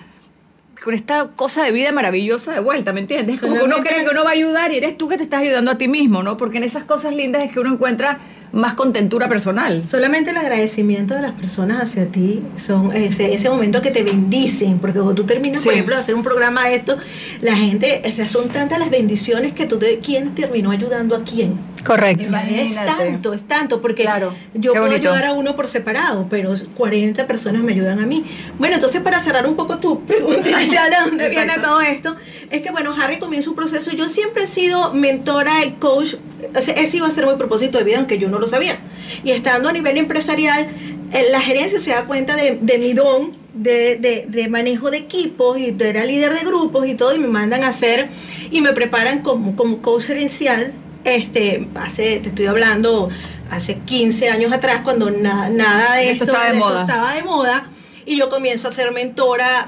[0.83, 3.35] con esta cosa de vida maravillosa de vuelta, ¿me entiendes?
[3.35, 5.23] Es como que uno cree que uno va a ayudar y eres tú que te
[5.23, 6.37] estás ayudando a ti mismo, ¿no?
[6.37, 8.19] Porque en esas cosas lindas es que uno encuentra
[8.51, 9.83] más contentura personal.
[9.87, 14.79] Solamente el agradecimiento de las personas hacia ti son ese, ese momento que te bendicen,
[14.79, 16.97] porque cuando tú terminas, por ejemplo, de hacer un programa de esto,
[17.41, 21.23] la gente, o sea, son tantas las bendiciones que tú te, ¿quién terminó ayudando a
[21.23, 21.59] quién?
[21.85, 22.23] Correcto.
[22.23, 25.11] Es tanto, es tanto, porque Claro, yo qué puedo bonito.
[25.11, 28.25] ayudar a uno por separado, pero 40 personas me ayudan a mí.
[28.57, 32.15] Bueno, entonces para cerrar un poco tu pregunta ¿de dónde viene todo esto?
[32.49, 33.91] Es que, bueno, Harry comienza un proceso.
[33.91, 36.15] Yo siempre he sido mentora y coach
[36.55, 38.79] ese iba a ser mi propósito de vida, aunque yo no lo sabía.
[39.23, 40.67] Y estando a nivel empresarial,
[41.11, 45.71] eh, la gerencia se da cuenta de, mi don de, de, manejo de equipos y
[45.71, 48.09] de era líder de grupos y todo, y me mandan a hacer
[48.51, 50.73] y me preparan como, como coach gerencial.
[51.03, 53.09] Este, hace, te estoy hablando,
[53.49, 56.81] hace 15 años atrás, cuando nada de esto, estaba, de moda.
[56.81, 57.69] estaba de moda,
[58.05, 59.67] y yo comienzo a ser mentora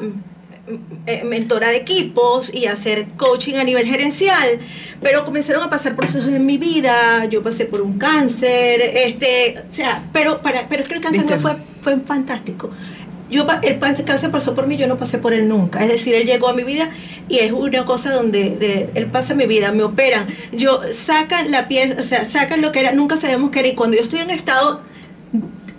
[1.26, 4.60] mentora de equipos y hacer coaching a nivel gerencial,
[5.02, 9.74] pero comenzaron a pasar procesos en mi vida, yo pasé por un cáncer, este, o
[9.74, 12.70] sea, pero para pero es que el cáncer no fue fue fantástico.
[13.30, 15.82] Yo, el cáncer pasó por mí, yo no pasé por él nunca.
[15.82, 16.90] Es decir, él llegó a mi vida
[17.30, 20.28] y es una cosa donde él pasa mi vida, me operan.
[20.52, 23.70] Yo sacan la pieza, o sea, sacan lo que era, nunca sabemos qué era.
[23.70, 24.82] Y cuando yo estoy en estado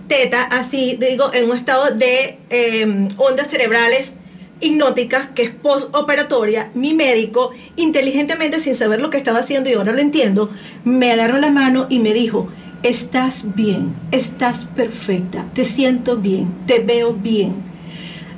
[0.08, 4.14] teta, así digo, en un estado de em, ondas cerebrales
[4.62, 9.92] hipnótica, que es postoperatoria, mi médico, inteligentemente, sin saber lo que estaba haciendo y ahora
[9.92, 10.50] lo entiendo,
[10.84, 12.48] me agarró la mano y me dijo,
[12.82, 17.70] estás bien, estás perfecta, te siento bien, te veo bien.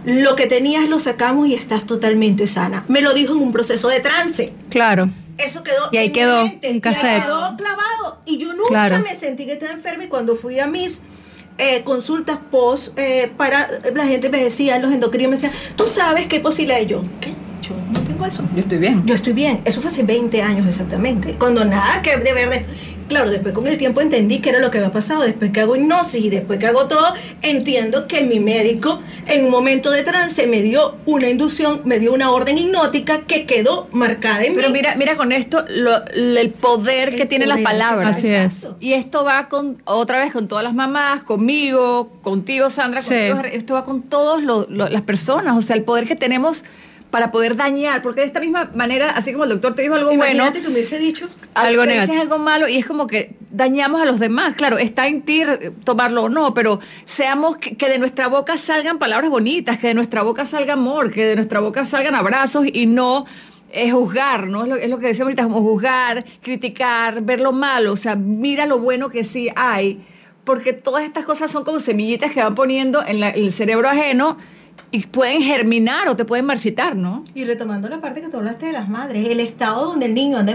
[0.05, 2.85] Lo que tenías lo sacamos y estás totalmente sana.
[2.89, 4.53] Me lo dijo en un proceso de trance.
[4.69, 5.11] Claro.
[5.39, 7.25] Eso quedó y ahí quedó en cassette.
[7.25, 11.01] quedó clavado y yo nunca me sentí que estaba enferma y cuando fui a mis
[11.59, 16.27] eh, consultas post eh, para la gente me decía, los endocrinos me decían, tú sabes
[16.27, 17.03] qué posible yo.
[17.21, 17.33] ¿Qué?
[17.63, 18.43] Yo no tengo eso.
[18.55, 19.03] Yo estoy bien.
[19.07, 19.61] Yo estoy bien.
[19.65, 21.37] Eso fue hace 20 años exactamente.
[21.39, 22.63] Cuando nada que de verdad
[23.09, 25.77] claro, después con el tiempo entendí que era lo que había pasado, después que hago
[25.77, 30.47] hipnosis y después que hago todo, entiendo que mi médico en un momento de trance
[30.47, 34.95] me dio una inducción, me dio una orden hipnótica que quedó marcada en Pero mira,
[34.97, 38.17] mira con esto el poder que tienen las palabras.
[38.17, 38.69] Así es.
[38.81, 43.85] Y esto va con otra vez con todas las mamás, conmigo, contigo Sandra, esto va
[43.85, 46.65] con todas las personas, o sea, el poder que tenemos
[47.15, 50.13] para poder dañar, porque de esta misma manera, así como el doctor te dijo algo
[50.17, 54.19] bueno, me hubiese dicho algo negativo, algo malo y es como que dañamos a los
[54.19, 54.57] demás.
[54.57, 55.45] Claro, está en ti
[55.85, 60.23] tomarlo o no, pero seamos que, de nuestra boca salgan palabras bonitas, que de nuestra
[60.23, 63.27] boca salga amor, que de nuestra boca salgan abrazos y no
[63.71, 64.65] es juzgar, ¿no?
[64.65, 68.17] Es lo, es lo que decíamos ahorita, como juzgar, criticar, ver lo malo, o sea,
[68.17, 70.05] mira lo bueno que sí hay,
[70.43, 74.37] porque todas estas cosas son como semillitas que van poniendo en el cerebro ajeno
[74.95, 77.25] y pueden germinar o te pueden marchitar, ¿no?
[77.35, 80.39] Y retomando la parte que tú hablaste de las madres, el estado donde el niño
[80.39, 80.55] anda,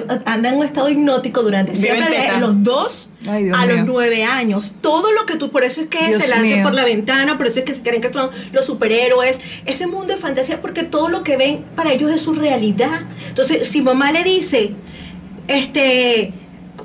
[0.50, 4.72] en un estado hipnótico durante siempre de los dos a los nueve años.
[4.80, 7.60] Todo lo que tú, por eso es que se lanza por la ventana, por eso
[7.60, 9.42] es que se creen que son los superhéroes.
[9.66, 13.02] Ese mundo de fantasía, porque todo lo que ven para ellos es su realidad.
[13.28, 14.72] Entonces, si mamá le dice,
[15.50, 16.34] este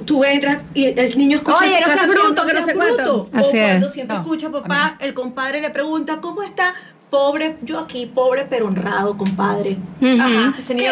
[0.04, 3.22] tú entras y el niño escucha Oye, no seas bruto, que no se bruto.
[3.22, 6.74] O cuando siempre escucha papá, el compadre le pregunta, ¿cómo está?
[7.14, 9.76] Pobre, yo aquí, pobre pero honrado, compadre.
[10.00, 10.90] Ese niño,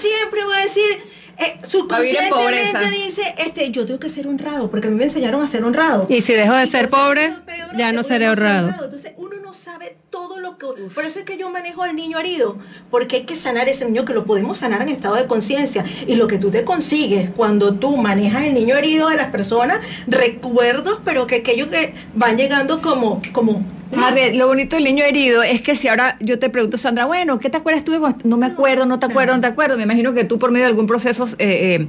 [0.00, 1.00] siempre va a decir,
[1.38, 5.46] eh, subconscientemente dice, este, yo tengo que ser honrado, porque a mí me enseñaron a
[5.46, 6.06] ser honrado.
[6.08, 7.32] Y si dejo de ser pobre,
[7.76, 8.70] ya no seré honrado.
[8.70, 10.66] Entonces uno no sabe todo lo que...
[10.94, 12.56] Por eso es que yo manejo al niño herido,
[12.88, 15.84] porque hay que sanar ese niño, que lo podemos sanar en estado de conciencia.
[16.06, 19.80] Y lo que tú te consigues cuando tú manejas el niño herido de las personas,
[20.06, 23.20] recuerdos, pero que aquellos que van llegando como...
[23.32, 23.64] como
[24.02, 27.04] a ver, lo bonito del niño herido es que si ahora yo te pregunto, Sandra,
[27.04, 27.92] bueno, ¿qué te acuerdas tú?
[28.24, 29.76] No me acuerdo, no te acuerdo, no te acuerdo.
[29.76, 31.88] Me imagino que tú por medio de algún proceso, eh,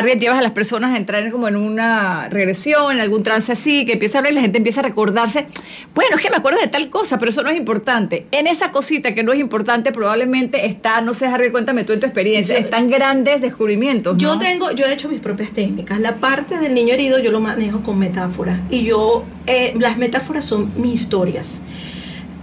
[0.00, 3.84] eh llevas a las personas a entrar como en una regresión, en algún trance así,
[3.84, 5.46] que empieza a hablar y la gente empieza a recordarse.
[5.94, 8.26] Bueno, es que me acuerdo de tal cosa, pero eso no es importante.
[8.30, 12.00] En esa cosita que no es importante probablemente está, no sé, Harry, cuéntame tú en
[12.00, 14.16] tu experiencia, están grandes descubrimientos.
[14.18, 15.98] Yo tengo, yo he hecho mis propias técnicas.
[15.98, 18.60] La parte del niño herido yo lo manejo con metáforas.
[18.70, 21.60] Y yo, eh, las metáforas son mis historias.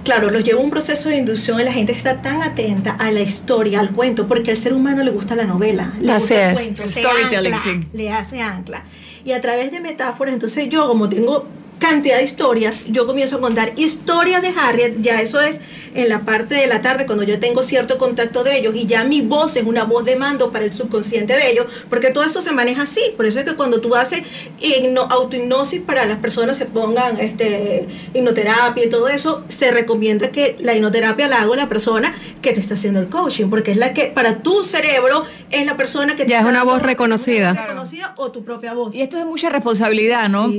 [0.04, 3.22] Claro, los llevo un proceso de inducción y la gente está tan atenta a la
[3.22, 6.84] historia, al cuento, porque al ser humano le gusta la novela, le gusta el cuento,
[7.94, 8.84] le hace ancla.
[9.24, 11.48] Y a través de metáforas, entonces yo como tengo
[11.84, 15.60] cantidad de historias, yo comienzo a contar historias de Harriet, ya eso es
[15.96, 19.04] en la parte de la tarde cuando yo tengo cierto contacto de ellos y ya
[19.04, 22.42] mi voz es una voz de mando para el subconsciente de ellos, porque todo eso
[22.42, 24.24] se maneja así, por eso es que cuando tú haces
[25.10, 30.74] autohipnosis para las personas se pongan este hipnoterapia y todo eso, se recomienda que la
[30.74, 34.06] hipnoterapia la haga la persona que te está haciendo el coaching, porque es la que
[34.06, 37.54] para tu cerebro es la persona que te ya es una voz reconocida.
[37.54, 38.96] reconocida o tu propia voz.
[38.96, 40.50] Y esto es mucha responsabilidad, ¿no?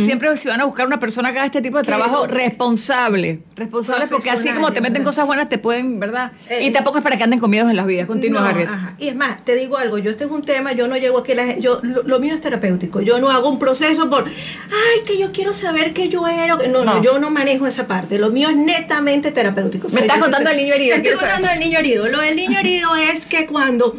[0.00, 4.06] Siempre si van a buscar una persona que haga este tipo de trabajo responsable, responsable
[4.06, 6.32] porque así como te meten cosas buenas, te pueden, ¿verdad?
[6.48, 8.06] y eh, tampoco es para que anden con miedos en las vidas.
[8.06, 8.54] Continúa,
[8.98, 11.34] Y es más, te digo algo, yo este es un tema, yo no llego aquí,
[11.34, 15.30] la, yo, lo, mío es terapéutico, yo no hago un proceso por, ay, que yo
[15.30, 18.56] quiero saber que yo era, no, no, yo no manejo esa parte, lo mío es
[18.56, 19.88] netamente terapéutico.
[19.90, 20.96] Me estás contando del niño herido.
[20.96, 22.08] Te estoy contando del niño herido.
[22.08, 23.96] Lo del niño herido es que cuando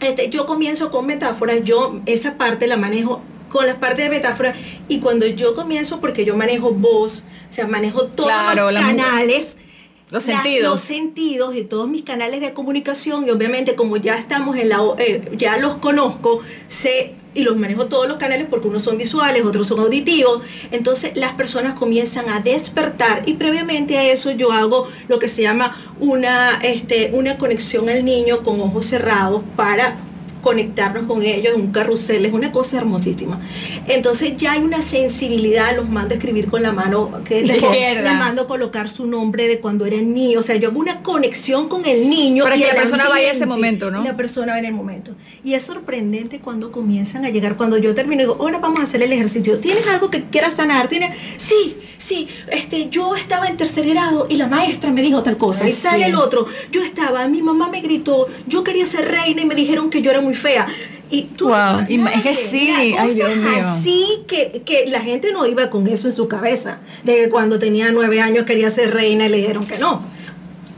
[0.00, 4.54] Este, yo comienzo con metáforas, yo esa parte la manejo con la parte de metáfora
[4.88, 9.56] y cuando yo comienzo, porque yo manejo voz, o sea, manejo todos Claro, los canales,
[10.10, 10.70] Los las- sentidos.
[10.70, 14.78] los sentidos de todos mis canales de comunicación y obviamente como ya estamos en la,
[14.98, 19.44] eh, ya los conozco, sé y los manejo todos los canales porque unos son visuales,
[19.44, 20.42] otros son auditivos,
[20.72, 25.42] entonces las personas comienzan a despertar y previamente a eso yo hago lo que se
[25.42, 29.96] llama una, este, una conexión al niño con ojos cerrados para
[30.40, 33.40] conectarnos con ellos en un carrusel, es una cosa hermosísima.
[33.86, 37.62] Entonces ya hay una sensibilidad, los mando a escribir con la mano, que les,
[38.18, 41.68] mando a colocar su nombre de cuando era niño, o sea, yo hago una conexión
[41.68, 42.44] con el niño.
[42.44, 44.02] Para y que la persona vaya a ese momento, ¿no?
[44.04, 45.12] la persona va en el momento.
[45.44, 48.84] Y es sorprendente cuando comienzan a llegar, cuando yo termino y digo, ahora vamos a
[48.84, 50.88] hacer el ejercicio, ¿tienes algo que quieras sanar?
[50.88, 51.16] ¿Tienes?
[51.38, 55.64] Sí, sí, este, yo estaba en tercer grado y la maestra me dijo tal cosa,
[55.64, 56.10] Ay, y sale sí.
[56.10, 59.90] el otro, yo estaba, mi mamá me gritó, yo quería ser reina y me dijeron
[59.90, 60.66] que yo era muy fea.
[61.12, 63.66] Y tú, Wow, y es que sí, mira, ay, Dios cosas mío.
[63.66, 67.58] así que, que la gente no iba con eso en su cabeza, de que cuando
[67.58, 70.02] tenía nueve años quería ser reina y le dijeron que no.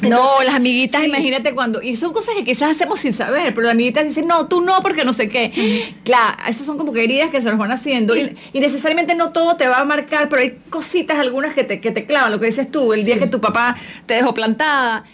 [0.01, 1.09] no, las amiguitas, sí.
[1.09, 4.49] imagínate cuando, y son cosas que quizás hacemos sin saber, pero las amiguitas dicen, no,
[4.49, 5.93] tú no, porque no sé qué.
[6.03, 9.33] Claro, esas son como que heridas que se nos van haciendo, y, y necesariamente no
[9.33, 12.41] todo te va a marcar, pero hay cositas algunas que te, que te clavan, lo
[12.41, 13.77] que dices tú, el día que tu papá
[14.07, 15.05] te dejó plantada.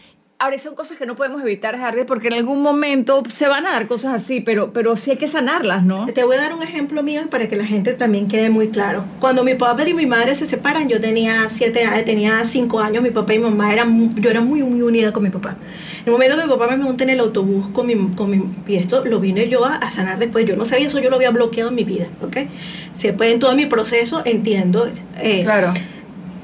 [0.41, 3.73] Ahora, son cosas que no podemos evitar, Harry, porque en algún momento se van a
[3.73, 6.07] dar cosas así, pero, pero sí hay que sanarlas, ¿no?
[6.07, 9.05] Te voy a dar un ejemplo mío para que la gente también quede muy claro.
[9.19, 13.03] Cuando mi papá y mi madre se separan, yo tenía siete años, tenía cinco años,
[13.03, 15.57] mi papá y mi mamá eran, yo era muy, muy unida con mi papá.
[16.03, 18.41] En el momento que mi papá me monta en el autobús con mi, con mi
[18.69, 20.47] y esto lo vine yo a, a sanar después.
[20.47, 22.37] Yo no sabía eso, yo lo había bloqueado en mi vida, ¿ok?
[23.03, 24.89] Después en todo mi proceso entiendo.
[25.17, 25.75] eh, Claro.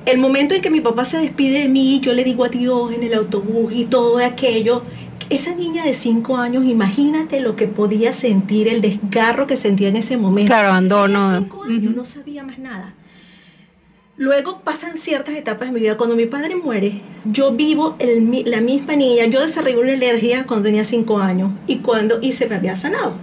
[0.06, 3.02] El momento en que mi papá se despide de mí, yo le digo adiós en
[3.02, 4.82] el autobús y todo aquello,
[5.30, 9.96] esa niña de cinco años, imagínate lo que podía sentir, el desgarro que sentía en
[9.96, 10.48] ese momento.
[10.48, 11.38] Claro, abandono.
[11.38, 12.94] Cinco años, no sabía más nada.
[14.16, 15.96] Luego pasan ciertas etapas de mi vida.
[15.96, 19.26] Cuando mi padre muere, yo vivo el la misma niña.
[19.26, 23.14] Yo desarrollé una alergia cuando tenía cinco años y cuando y se me había sanado.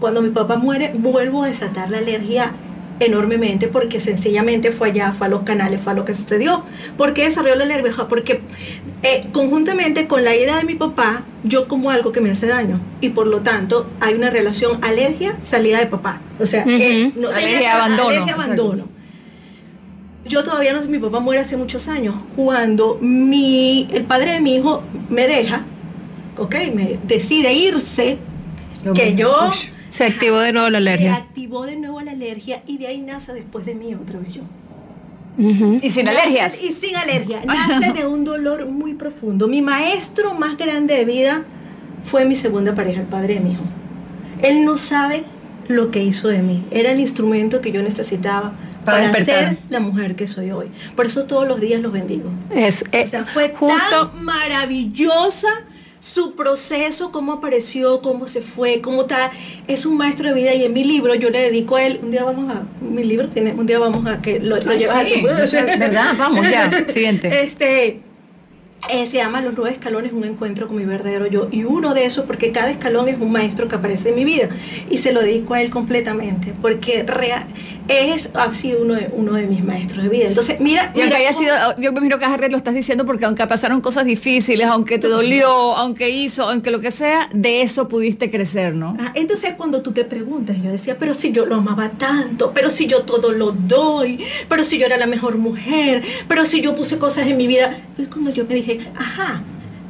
[0.00, 2.54] Cuando mi papá muere, vuelvo a desatar la alergia
[3.00, 6.64] enormemente porque sencillamente fue allá, fue a los canales, fue a lo que sucedió.
[6.96, 8.08] ¿Por qué desarrolló la alergia?
[8.08, 8.40] Porque
[9.02, 12.80] eh, conjuntamente con la ida de mi papá, yo como algo que me hace daño
[13.00, 16.20] y por lo tanto hay una relación alergia, salida de papá.
[16.40, 18.88] O sea, eh, no Alergia, tenía- abandono, alergia, abandono.
[20.24, 22.14] Yo todavía no sé, mi papá muere hace muchos años.
[22.34, 25.64] Cuando mi, el padre de mi hijo me deja,
[26.36, 28.18] ok, me decide irse,
[28.94, 29.30] que yo...
[29.96, 31.14] Se activó de nuevo la Se alergia.
[31.14, 34.42] activó de nuevo la alergia y de ahí nace después de mí otra vez yo.
[35.38, 36.62] Y sin Nace- alergias.
[36.62, 37.40] Y sin alergia.
[37.44, 39.48] Nace de un dolor muy profundo.
[39.48, 41.44] Mi maestro más grande de vida
[42.04, 43.62] fue mi segunda pareja, el padre de mi hijo.
[44.42, 45.24] Él no sabe
[45.68, 46.64] lo que hizo de mí.
[46.70, 48.52] Era el instrumento que yo necesitaba
[48.84, 50.68] Para ser la mujer que soy hoy.
[50.94, 52.30] Por eso todos los días los bendigo.
[52.54, 55.48] Es, eh, O sea, fue justo, tan maravillosa
[56.00, 59.32] su proceso, cómo apareció, cómo se fue, cómo está.
[59.66, 61.98] Es un maestro de vida y en mi libro yo le dedico a él.
[62.02, 62.62] Un día vamos a.
[62.80, 63.52] Mi libro tiene.
[63.52, 65.22] Un día vamos a que lo, lo Ay, llevas a tu-
[65.78, 66.14] ¿verdad?
[66.18, 67.42] Vamos, ya, siguiente.
[67.42, 68.00] Este.
[68.90, 71.48] eh, se llama Los nueve escalones, un encuentro con mi verdadero yo.
[71.50, 74.48] Y uno de esos, porque cada escalón es un maestro que aparece en mi vida.
[74.90, 77.48] Y se lo dedico a él completamente, porque rea-
[77.88, 80.26] es, ha sido uno de, uno de mis maestros de vida.
[80.26, 82.74] Entonces, mira, Y aunque mira haya cómo- sido, yo me imagino que Harry lo estás
[82.74, 87.28] diciendo porque aunque pasaron cosas difíciles, aunque te dolió, aunque hizo, aunque lo que sea,
[87.32, 88.96] de eso pudiste crecer, ¿no?
[89.00, 92.70] Ah, entonces cuando tú te preguntas, yo decía, pero si yo lo amaba tanto, pero
[92.70, 94.18] si yo todo lo doy,
[94.48, 97.76] pero si yo era la mejor mujer, pero si yo puse cosas en mi vida,
[97.98, 99.42] es cuando yo me dije, ajá,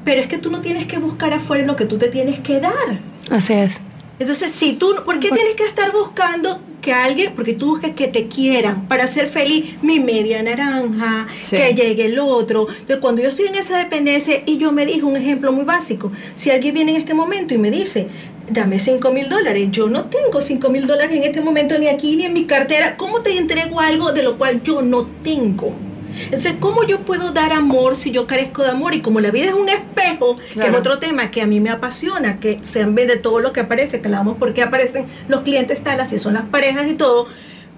[0.04, 2.60] pero es que tú no tienes que buscar afuera lo que tú te tienes que
[2.60, 3.00] dar.
[3.30, 3.80] así es.
[4.18, 8.06] Entonces, si tú, ¿por qué tienes que estar buscando que alguien, porque tú buscas que
[8.08, 11.56] te quieran para ser feliz, mi media naranja, Sí.
[11.56, 12.66] que llegue el otro?
[12.68, 16.12] Entonces, cuando yo estoy en esa dependencia y yo me dije un ejemplo muy básico,
[16.34, 18.08] si alguien viene en este momento y me dice,
[18.50, 22.16] dame 5 mil dólares, yo no tengo 5 mil dólares en este momento ni aquí
[22.16, 25.74] ni en mi cartera, ¿cómo te entrego algo de lo cual yo no tengo?
[26.24, 28.94] Entonces, ¿cómo yo puedo dar amor si yo carezco de amor?
[28.94, 31.70] Y como la vida es un espejo, que es otro tema que a mí me
[31.70, 35.06] apasiona, que se en vez de todo lo que aparece, que hablamos por qué aparecen
[35.28, 37.28] los clientes tal, así son las parejas y todo,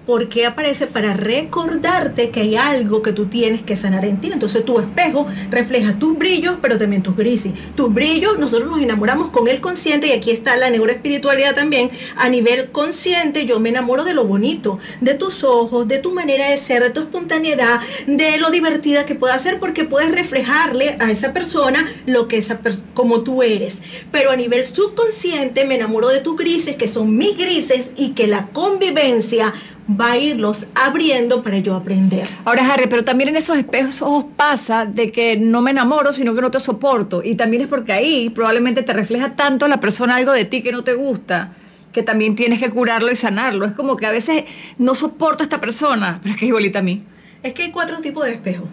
[0.09, 0.87] ¿Por qué aparece?
[0.87, 4.31] Para recordarte que hay algo que tú tienes que sanar en ti.
[4.33, 7.53] Entonces tu espejo refleja tus brillos, pero también tus grises.
[7.75, 11.91] Tus brillos, nosotros nos enamoramos con el consciente y aquí está la neuroespiritualidad también.
[12.15, 16.49] A nivel consciente yo me enamoro de lo bonito, de tus ojos, de tu manera
[16.49, 21.11] de ser, de tu espontaneidad, de lo divertida que pueda ser porque puedes reflejarle a
[21.11, 22.59] esa persona lo que esa
[22.95, 23.77] como tú eres.
[24.11, 28.25] Pero a nivel subconsciente me enamoro de tus grises, que son mis grises y que
[28.25, 29.53] la convivencia
[29.89, 32.27] va a irlos abriendo para yo aprender.
[32.45, 36.41] Ahora, Harry, pero también en esos espejos pasa de que no me enamoro, sino que
[36.41, 37.23] no te soporto.
[37.23, 40.71] Y también es porque ahí probablemente te refleja tanto la persona algo de ti que
[40.71, 41.53] no te gusta,
[41.91, 43.65] que también tienes que curarlo y sanarlo.
[43.65, 44.43] Es como que a veces
[44.77, 47.01] no soporto a esta persona, pero es que es igualita a mí.
[47.41, 48.67] Es que hay cuatro tipos de espejos.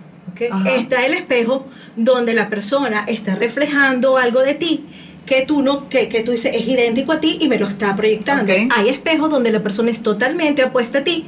[0.66, 4.84] Está el espejo donde la persona está reflejando algo de ti
[5.26, 7.94] que tú no, que, que, tú dices es idéntico a ti y me lo está
[7.96, 8.52] proyectando.
[8.70, 11.26] Hay espejos donde la persona es totalmente opuesta a ti.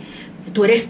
[0.52, 0.88] Tú eres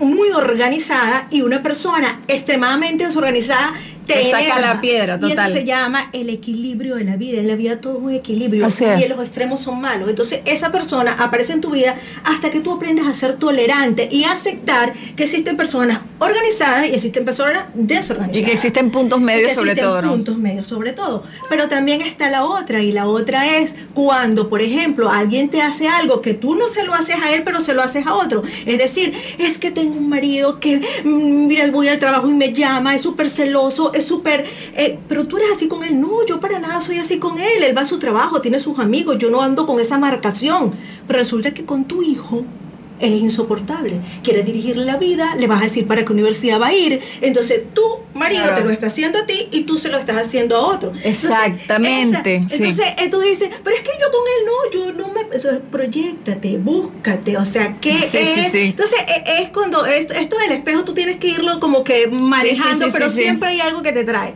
[0.00, 3.74] muy organizada y una persona extremadamente desorganizada
[4.06, 5.48] te saca la piedra, total.
[5.48, 7.38] Y eso se llama el equilibrio de la vida.
[7.38, 8.66] En la vida todo es un equilibrio.
[8.66, 10.08] y los extremos son malos.
[10.08, 14.24] Entonces, esa persona aparece en tu vida hasta que tú aprendas a ser tolerante y
[14.24, 18.42] aceptar que existen personas organizadas y existen personas desorganizadas.
[18.42, 20.02] Y que existen puntos medios sobre todo.
[20.02, 21.24] Puntos medios sobre todo.
[21.48, 22.82] Pero también está la otra.
[22.82, 26.84] Y la otra es cuando, por ejemplo, alguien te hace algo que tú no se
[26.84, 28.42] lo haces a él, pero se lo haces a otro.
[28.66, 32.52] Es decir, es que tengo un marido que, mm, mira, voy al trabajo y me
[32.52, 36.00] llama, es súper celoso es súper, eh, pero tú eres así con él.
[36.00, 37.62] No, yo para nada soy así con él.
[37.62, 40.72] Él va a su trabajo, tiene sus amigos, yo no ando con esa marcación.
[41.06, 42.44] Pero resulta que con tu hijo
[43.02, 44.00] él es insoportable.
[44.22, 47.00] Quieres dirigirle la vida, le vas a decir para qué universidad va a ir.
[47.20, 47.82] Entonces tu
[48.14, 50.92] marido te lo está haciendo a ti y tú se lo estás haciendo a otro.
[51.02, 52.36] Exactamente.
[52.36, 55.20] Entonces, eh, tú dices, pero es que yo con él no, yo no me...
[55.22, 58.54] Entonces, proyectate, búscate, o sea, ¿qué es?
[58.54, 62.86] Entonces e, es, cuando esto, esto del espejo tú tienes que irlo como que manejando,
[62.92, 64.34] pero siempre hay algo que te trae.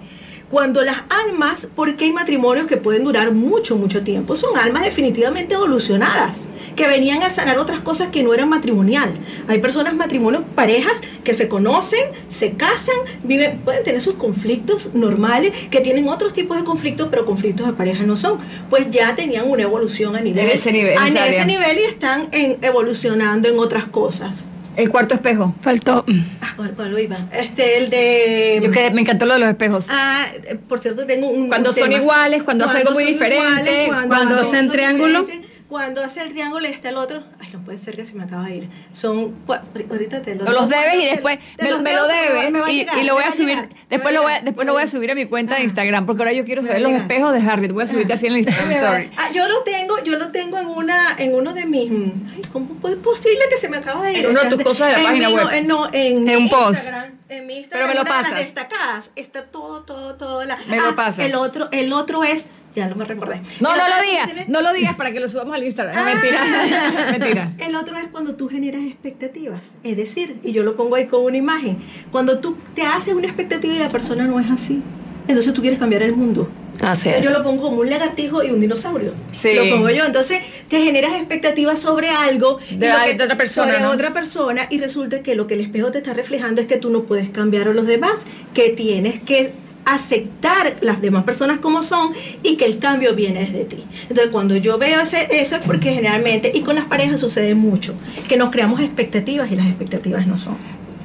[0.51, 5.55] Cuando las almas, porque hay matrimonios que pueden durar mucho, mucho tiempo, son almas definitivamente
[5.55, 6.42] evolucionadas,
[6.76, 9.11] que venían a sanar otras cosas que no eran matrimonial.
[9.49, 10.94] Hay personas, matrimonios, parejas
[11.24, 12.94] que se conocen, se casan,
[13.24, 17.72] viven, pueden tener sus conflictos normales, que tienen otros tipos de conflictos, pero conflictos de
[17.72, 18.38] pareja no son.
[18.70, 22.59] Pues ya tenían una evolución a nivel, ese nivel, a ese nivel y están en,
[22.62, 24.44] evolucionando en otras cosas.
[24.76, 25.54] El cuarto espejo.
[25.62, 26.04] Faltó.
[26.40, 27.16] Ah, ¿cuál, cuál iba?
[27.32, 28.60] Este, el de.
[28.62, 29.86] Yo que me encantó lo de los espejos.
[29.90, 30.26] Ah,
[30.68, 31.48] por cierto, tengo un.
[31.48, 35.26] Cuando son iguales, cuando, hace algo muy diferente, cuando, cuando hacen triángulo.
[35.68, 38.22] Cuando hace el triángulo y está el otro, ay, no puede ser que se me
[38.22, 38.70] acaba de ir.
[38.92, 43.32] Son, ahorita te lo los debes y después me, lo debes y, lo voy a
[43.32, 43.68] subir.
[43.90, 46.22] después lo voy a, después lo voy a subir a mi cuenta de Instagram porque
[46.22, 47.68] ahora yo quiero saber los espejos de Harvey.
[47.68, 49.10] Voy a subirte así en el Instagram Story.
[49.16, 51.90] Ah, yo lo tengo, yo lo tengo en una, en uno de mis.
[51.90, 54.24] Ay, ¿cómo es posible que se me acaba de ir?
[54.24, 55.48] En una de tus cosas de la página web.
[55.52, 56.88] En, no, en, en un post.
[57.28, 57.88] En mi Instagram.
[57.88, 58.38] Pero me lo pasas.
[58.38, 60.44] destacadas está todo, todo, todo.
[60.44, 61.24] La, me lo ah, pasas.
[61.24, 63.40] El otro, el otro es ya no me recordé.
[63.60, 65.96] No, no lo digas, no lo digas para que lo subamos al Instagram.
[65.96, 66.14] Ah.
[66.14, 67.52] mentira, mentira.
[67.58, 69.62] El otro es cuando tú generas expectativas.
[69.82, 71.78] Es decir, y yo lo pongo ahí con una imagen,
[72.12, 74.82] cuando tú te haces una expectativa y la persona no es así,
[75.26, 76.48] entonces tú quieres cambiar el mundo.
[76.82, 79.14] Así Yo lo pongo como un lagartijo y un dinosaurio.
[79.32, 79.54] Sí.
[79.54, 80.04] Lo pongo yo.
[80.04, 83.72] Entonces te generas expectativas sobre algo de, otra persona.
[83.72, 86.76] Sobre otra persona y resulta que lo que el espejo te está reflejando es que
[86.76, 88.20] tú no puedes cambiar a los demás,
[88.52, 89.52] que tienes que
[89.87, 92.12] aceptar las demás personas como son
[92.43, 93.84] y que el cambio viene desde ti.
[94.03, 97.95] Entonces, cuando yo veo ese, eso es porque generalmente, y con las parejas sucede mucho,
[98.28, 100.59] que nos creamos expectativas y las expectativas no son.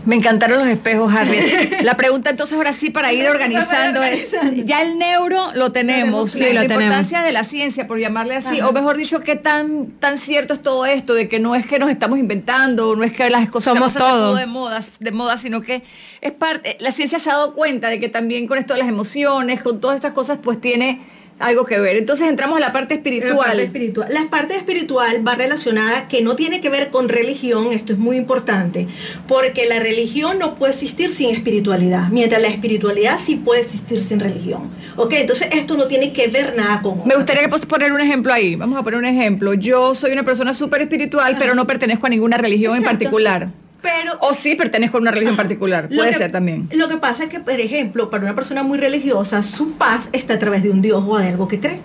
[0.06, 1.70] Me encantaron los espejos, Harry.
[1.84, 4.36] La pregunta entonces ahora sí para ir organizando es,
[4.66, 8.72] ya el neuro lo tenemos, sí, la importancia de la ciencia, por llamarle así, o
[8.72, 11.90] mejor dicho, qué tan, tan cierto es todo esto, de que no es que nos
[11.90, 14.36] estamos inventando, no es que las cosas Somos todo.
[14.36, 15.84] de moda, de moda, sino que
[16.22, 18.90] es parte, la ciencia se ha dado cuenta de que también con esto de las
[18.90, 21.02] emociones, con todas estas cosas, pues tiene
[21.42, 21.98] algo que ver.
[21.98, 23.36] Entonces entramos a la parte espiritual.
[23.36, 24.08] La parte espiritual.
[24.12, 28.18] La parte espiritual va relacionada que no tiene que ver con religión, esto es muy
[28.18, 28.88] importante,
[29.28, 34.20] porque la religión no puede existir sin espiritualidad, mientras la espiritualidad sí puede existir sin
[34.20, 34.70] religión.
[34.96, 35.14] ¿Ok?
[35.14, 37.06] Entonces esto no tiene que ver nada con...
[37.06, 38.56] Me gustaría que poner un ejemplo ahí.
[38.56, 39.54] Vamos a poner un ejemplo.
[39.54, 43.50] Yo soy una persona súper espiritual, pero no pertenezco a ninguna religión en particular.
[43.82, 46.70] Pero, o sí pertenezco a una religión particular, puede ser también.
[46.72, 50.36] Lo que pasa es que, por ejemplo, para una persona muy religiosa, su paz está
[50.36, 51.80] a través de un Dios o de algo que cree.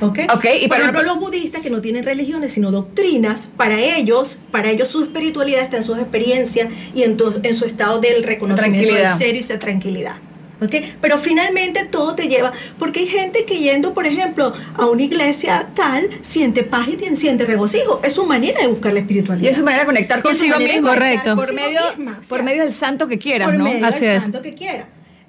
[0.00, 0.18] ¿Ok?
[0.34, 4.70] okay y por ejemplo, los budistas que no tienen religiones, sino doctrinas, para ellos, para
[4.70, 9.16] ellos su espiritualidad está en sus experiencias y en, en su estado del reconocimiento del
[9.16, 10.16] ser y de tranquilidad.
[10.60, 10.74] ¿Ok?
[11.00, 15.70] Pero finalmente todo te lleva, porque hay gente que yendo, por ejemplo, a una iglesia
[15.74, 18.00] tal, siente paz y siente regocijo.
[18.02, 19.46] Es su manera de buscar la espiritualidad.
[19.46, 21.34] Y es su manera de conectar consigo mismo, correcto.
[21.36, 21.80] Por medio,
[22.28, 23.64] por medio del santo que quieras, por ¿no?
[23.64, 24.22] medio Así del es.
[24.22, 24.88] santo que quiera.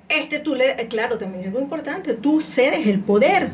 [0.10, 3.52] Este tú le, claro, también es muy importante, tú cedes el poder.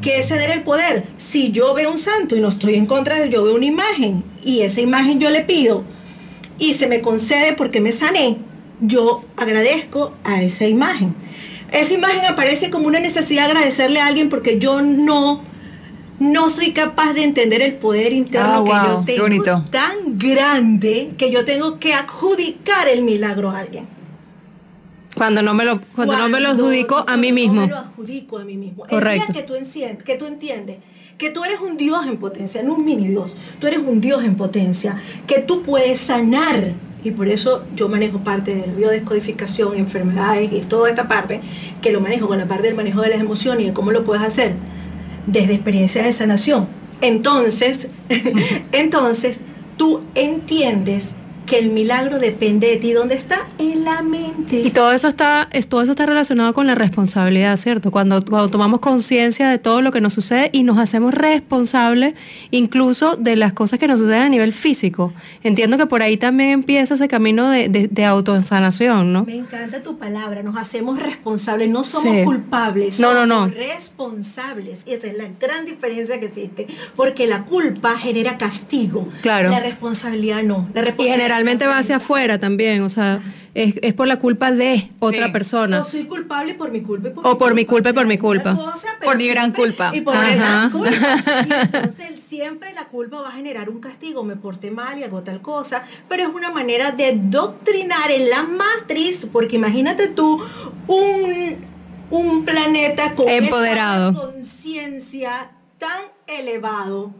[0.00, 1.04] ¿Qué es ceder el poder?
[1.16, 3.66] Si yo veo un santo y no estoy en contra de él, yo veo una
[3.66, 5.84] imagen y esa imagen yo le pido
[6.58, 8.38] y se me concede porque me sané,
[8.82, 11.14] yo agradezco a esa imagen.
[11.70, 15.40] Esa imagen aparece como una necesidad de agradecerle a alguien porque yo no
[16.18, 19.64] no soy capaz de entender el poder interno Ah, que wow, yo tengo bonito.
[19.70, 23.88] tan grande que yo tengo que adjudicar el milagro a alguien.
[25.16, 27.62] Cuando no me lo, cuando no me lo adjudico a mí mismo.
[27.62, 28.84] No me lo adjudico a mí mismo.
[28.86, 29.26] Correcto.
[29.28, 30.76] El día que tú, que tú entiendes
[31.22, 34.24] que tú eres un Dios en potencia, no un mini Dios, tú eres un Dios
[34.24, 36.74] en potencia, que tú puedes sanar.
[37.04, 41.40] Y por eso yo manejo parte de biodescodificación, enfermedades y toda esta parte,
[41.80, 44.04] que lo manejo con la parte del manejo de las emociones y de cómo lo
[44.04, 44.54] puedes hacer
[45.26, 46.68] desde experiencias de sanación.
[47.00, 47.88] Entonces,
[48.72, 49.40] entonces
[49.76, 51.10] tú entiendes
[51.46, 52.92] que el milagro depende de ti.
[52.92, 53.46] ¿Dónde está?
[53.58, 54.60] En la mente.
[54.60, 57.90] Y todo eso está, es, todo eso está relacionado con la responsabilidad, ¿cierto?
[57.90, 62.14] Cuando, cuando tomamos conciencia de todo lo que nos sucede y nos hacemos responsables
[62.50, 65.12] incluso de las cosas que nos suceden a nivel físico.
[65.42, 69.24] Entiendo que por ahí también empieza ese camino de, de, de autosanación, ¿no?
[69.24, 72.24] Me encanta tu palabra, nos hacemos responsables, no somos Sí.
[72.24, 73.52] culpables, No, somos no, no.
[73.54, 74.80] responsables.
[74.86, 76.66] Y esa es la gran diferencia que existe,
[76.96, 79.50] porque la culpa genera castigo, Claro.
[79.50, 80.68] la responsabilidad no.
[80.74, 83.22] La responsabilidad generalmente va hacia afuera también, o sea,
[83.54, 85.32] es, es por la culpa de otra Sí.
[85.32, 85.80] persona.
[85.80, 87.08] O soy culpable por mi culpa.
[87.08, 88.54] y O por mi culpa y por mi culpa.
[88.56, 89.90] cosa, Por mi gran culpa.
[89.94, 90.32] Y por Ajá.
[90.32, 90.90] esa culpa.
[91.48, 94.24] Y entonces siempre la culpa va a generar un castigo.
[94.24, 95.82] Me porté mal y hago tal cosa.
[96.08, 99.26] Pero es una manera de doctrinar en la matriz.
[99.30, 100.40] Porque imagínate tú
[100.86, 101.56] un,
[102.10, 104.14] un planeta con Empoderado.
[104.14, 107.12] conciencia tan elevado.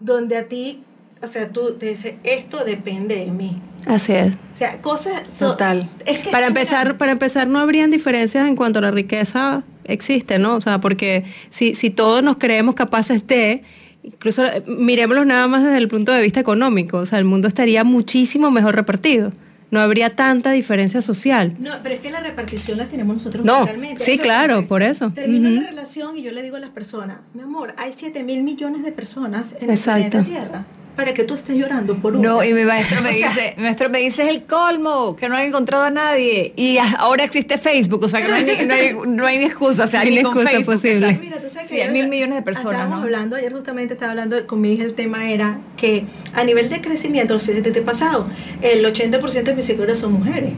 [0.00, 0.82] Donde a ti,
[1.22, 3.60] o sea, tú te dices, esto depende de mí.
[3.86, 4.34] Así es.
[4.34, 5.22] O sea, cosas...
[5.32, 5.88] so- Total.
[6.06, 9.62] es que Para es empezar, para empezar, no habrían diferencias en cuanto a la riqueza
[9.84, 10.54] existe, ¿no?
[10.56, 13.62] O sea, porque si, si todos nos creemos capaces de,
[14.02, 17.48] incluso eh, miremoslo nada más desde el punto de vista económico, o sea, el mundo
[17.48, 19.32] estaría muchísimo mejor repartido.
[19.70, 21.54] No habría tanta diferencia social.
[21.58, 24.02] No, pero es que la repartición la tenemos nosotros No, mentalmente.
[24.02, 25.10] sí, Eso claro, por eso.
[25.14, 25.60] Termino Ujú.
[25.60, 28.82] la relación y yo le digo a las personas, mi amor, hay 7 mil millones
[28.82, 30.04] de personas en Exacto.
[30.04, 30.66] el planeta Tierra
[30.98, 32.28] para que tú estés llorando por una.
[32.28, 35.28] No, y mi maestro me sea, dice, mi maestro me dice es el colmo, que
[35.28, 36.52] no han encontrado a nadie.
[36.56, 39.44] Y ahora existe Facebook, o sea que no hay ni, no hay, no hay ni
[39.44, 41.18] excusa, o sea, Ni excusa Facebook, posible.
[41.20, 43.04] Mira, tú sabes que Sí, hay ayer- mil millones de personas, Estábamos ¿no?
[43.04, 46.80] hablando, ayer justamente estaba hablando con mi hija, el tema era que a nivel de
[46.80, 48.26] crecimiento, si te, te pasado,
[48.60, 50.52] el 80% de mis seguidores son mujeres.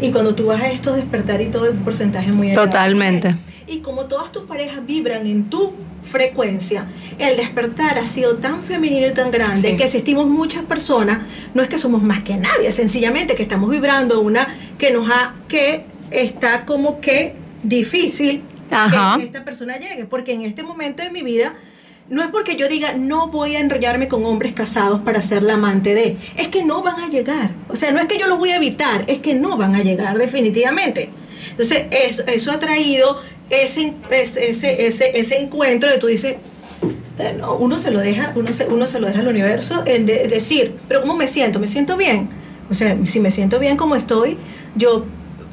[0.00, 3.34] Y cuando tú vas a estos despertar y todo, es un porcentaje muy de Totalmente.
[3.66, 5.72] Y como todas tus parejas vibran en tu
[6.02, 6.86] frecuencia,
[7.18, 9.76] el despertar ha sido tan femenino y tan grande Sí.
[9.76, 11.20] que asistimos muchas personas,
[11.54, 14.46] no es que somos más que nadie, sencillamente que estamos vibrando una
[14.78, 17.34] que nos ha, que está como que
[17.64, 19.18] difícil Ajá.
[19.18, 21.54] que esta persona llegue, porque en este momento de mi vida
[22.08, 25.54] no es porque yo diga no voy a enrollarme con hombres casados para ser la
[25.54, 28.36] amante de, es que no van a llegar, o sea, no es que yo lo
[28.36, 31.10] voy a evitar, es que no van a llegar definitivamente.
[31.50, 36.36] Entonces, eso, ha traído ese, ese, ese, ese, encuentro de tú dices,
[37.38, 40.28] no, uno se lo deja, uno se, uno se lo deja al universo en de-
[40.28, 41.58] decir, pero ¿cómo me siento?
[41.58, 42.28] ¿Me siento bien?
[42.70, 44.36] O sea, si me siento bien como estoy,
[44.74, 45.06] yo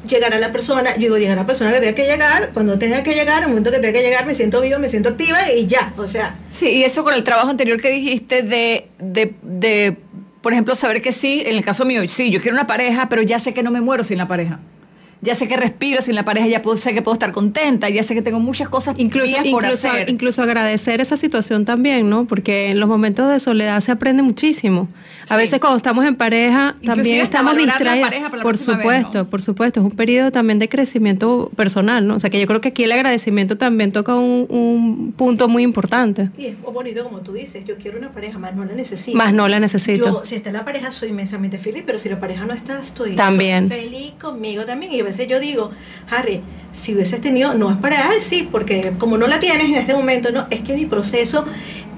[0.06, 3.14] llegará la persona, yo digo, llegará la persona que tenga que llegar, cuando tenga que
[3.14, 5.92] llegar, el momento que tenga que llegar, me siento viva, me siento activa y ya,
[5.96, 9.96] o sea, Sí, y eso con el trabajo anterior que dijiste de, de, de,
[10.40, 13.22] por ejemplo, saber que sí, en el caso mío, sí, yo quiero una pareja, pero
[13.22, 14.60] ya sé que no me muero sin la pareja.
[15.24, 18.02] Ya sé que respiro sin la pareja, ya puedo, sé que puedo estar contenta, ya
[18.02, 20.10] sé que tengo muchas cosas Incluso, mías por incluso, hacer.
[20.10, 22.26] incluso agradecer esa situación también, ¿no?
[22.26, 24.88] Porque en los momentos de soledad se aprende muchísimo.
[25.24, 25.36] A Sí.
[25.36, 28.10] veces cuando estamos en pareja Inclusive también estamos distraídos.
[28.42, 29.30] por vez, supuesto, ¿no?
[29.30, 29.80] por supuesto.
[29.80, 32.16] Es un periodo también de crecimiento personal, ¿no?
[32.16, 35.62] O sea que yo creo que aquí el agradecimiento también toca un, un punto muy
[35.62, 36.28] importante.
[36.36, 39.16] y es bonito como tú dices, yo quiero una pareja, más no la necesito.
[39.16, 40.04] Más no la necesito.
[40.06, 43.16] Yo, si está la pareja, soy inmensamente feliz, pero si la pareja no está, estoy
[43.16, 43.68] También.
[43.68, 44.92] feliz conmigo también.
[44.92, 45.70] Y a veces yo digo,
[46.10, 46.42] Harry,
[46.72, 49.94] si hubieses tenido, no es para, ay, sí, porque como no la tienes en este
[49.94, 51.44] momento, no, es que mi proceso,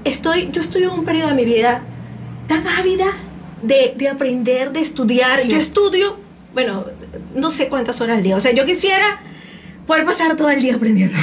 [0.03, 1.83] estoy, yo estoy en un periodo de mi vida
[2.47, 3.05] tan ávida
[3.61, 5.41] de, de aprender, de estudiar.
[5.41, 5.49] Sí.
[5.49, 6.17] Yo estudio,
[6.53, 6.85] bueno,
[7.35, 8.35] no sé cuántas horas al día.
[8.35, 9.21] O sea, yo quisiera
[9.87, 11.17] poder pasar todo el día aprendiendo.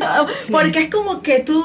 [0.50, 1.62] Porque es como que tú,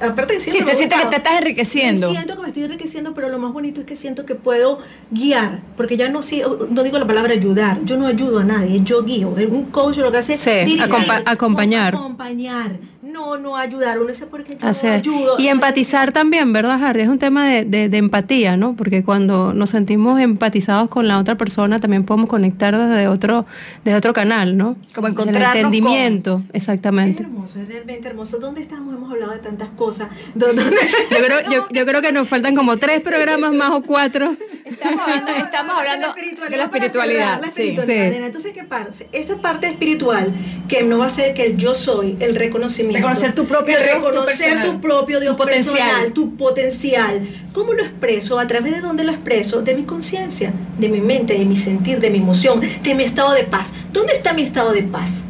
[0.00, 2.10] aparte Sí, te sientes que te estás enriqueciendo.
[2.10, 4.78] siento que me estoy enriqueciendo, pero lo más bonito es que siento que puedo
[5.10, 6.20] guiar, porque ya no,
[6.70, 9.30] no digo la palabra ayudar, yo no ayudo a nadie, yo guío.
[9.30, 10.80] Un coach lo que hace es
[11.26, 11.94] acompañar.
[11.94, 15.36] Acompañar no, no ayudar, uno dice porque yo no ayudo.
[15.38, 17.02] Y empatizar también, ¿verdad, Harry?
[17.02, 18.74] Es un tema de, de, empatía, ¿no?
[18.74, 23.46] Porque cuando nos sentimos empatizados con la otra persona, también podemos conectar desde otro,
[23.84, 24.76] desde otro canal, ¿no?
[24.96, 27.22] Como encontrar El entendimiento, exactamente.
[27.22, 28.38] Es hermoso, es realmente hermoso.
[28.38, 28.92] ¿Dónde estamos?
[28.92, 30.08] Hemos hablado de tantas cosas.
[30.34, 34.34] yo, creo, yo, creo que nos faltan como tres programas más o cuatro.
[34.64, 36.14] Estamos hablando, estamos hablando
[36.50, 37.40] de la espiritualidad.
[37.54, 37.76] Sí.
[37.78, 39.04] Entonces, ¿qué pasa?
[39.12, 40.32] Esta parte espiritual
[40.66, 43.94] que no va a ser que el yo soy, el reconocimiento, Reconocer tu propio Dios.
[43.94, 46.12] Reconocer tu, propio Dios tu potencial.
[46.12, 47.26] tu potencial.
[47.52, 48.38] ¿Cómo lo expreso?
[48.38, 49.62] ¿A través de dónde lo expreso?
[49.62, 53.32] De mi conciencia, de mi mente, de mi sentir, de mi emoción, de mi estado
[53.32, 53.68] de paz.
[53.92, 55.24] ¿Dónde está mi estado de paz?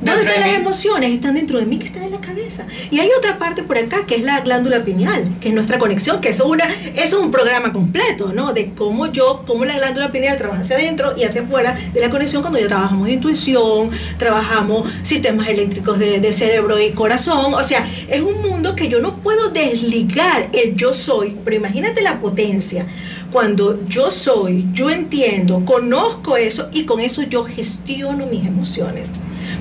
[0.00, 1.10] ¿Dónde están las emociones?
[1.10, 2.64] Están dentro de mí, que están en la cabeza.
[2.90, 6.20] Y hay otra parte por acá, que es la glándula pineal, que es nuestra conexión,
[6.20, 8.52] que es, una, es un programa completo, ¿no?
[8.52, 12.10] De cómo yo, cómo la glándula pineal trabaja hacia adentro y hacia afuera de la
[12.10, 17.54] conexión cuando ya trabajamos intuición, trabajamos sistemas eléctricos de, de cerebro y corazón.
[17.54, 22.02] O sea, es un mundo que yo no puedo desligar el yo soy, pero imagínate
[22.02, 22.86] la potencia.
[23.32, 29.08] Cuando yo soy, yo entiendo, conozco eso y con eso yo gestiono mis emociones.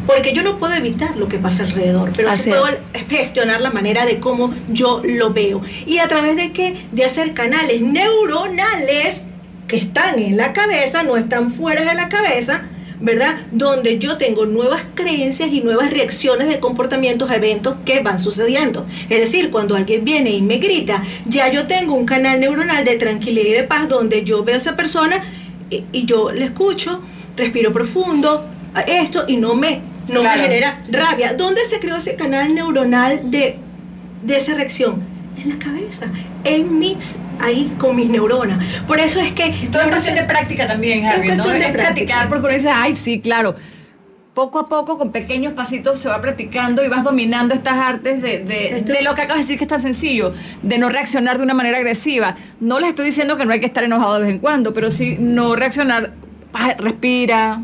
[0.07, 2.65] Porque yo no puedo evitar lo que pasa alrededor, pero sí puedo
[3.09, 5.61] gestionar la manera de cómo yo lo veo.
[5.85, 6.87] ¿Y a través de qué?
[6.93, 9.23] De hacer canales neuronales
[9.67, 12.63] que están en la cabeza, no están fuera de la cabeza,
[13.01, 13.37] ¿verdad?
[13.51, 18.85] Donde yo tengo nuevas creencias y nuevas reacciones de comportamientos a eventos que van sucediendo.
[19.09, 22.95] Es decir, cuando alguien viene y me grita, ya yo tengo un canal neuronal de
[22.95, 25.21] tranquilidad y de paz donde yo veo a esa persona
[25.69, 27.01] y, y yo le escucho,
[27.35, 28.45] respiro profundo,
[28.87, 31.33] esto y no me no me genera rabia.
[31.33, 33.57] ¿Dónde se creó ese canal neuronal de,
[34.23, 35.03] de esa reacción?
[35.41, 36.07] En la cabeza,
[36.43, 38.63] en mis, ahí con mis neuronas.
[38.87, 39.45] Por eso es que...
[39.63, 41.47] Esto es cuestión de práctica también, Javi, ¿no?
[41.47, 43.55] de practicar, porque uno dice, ay, sí, claro
[44.37, 48.37] poco a poco, con pequeños pasitos, se va practicando y vas dominando estas artes de,
[48.43, 50.31] de, de, lo que acabas de decir que es tan sencillo,
[50.61, 52.35] de no reaccionar de una manera agresiva.
[52.59, 54.91] No les estoy diciendo que no hay que estar enojado de vez en cuando, pero
[54.91, 56.13] sí no reaccionar,
[56.77, 57.63] respira,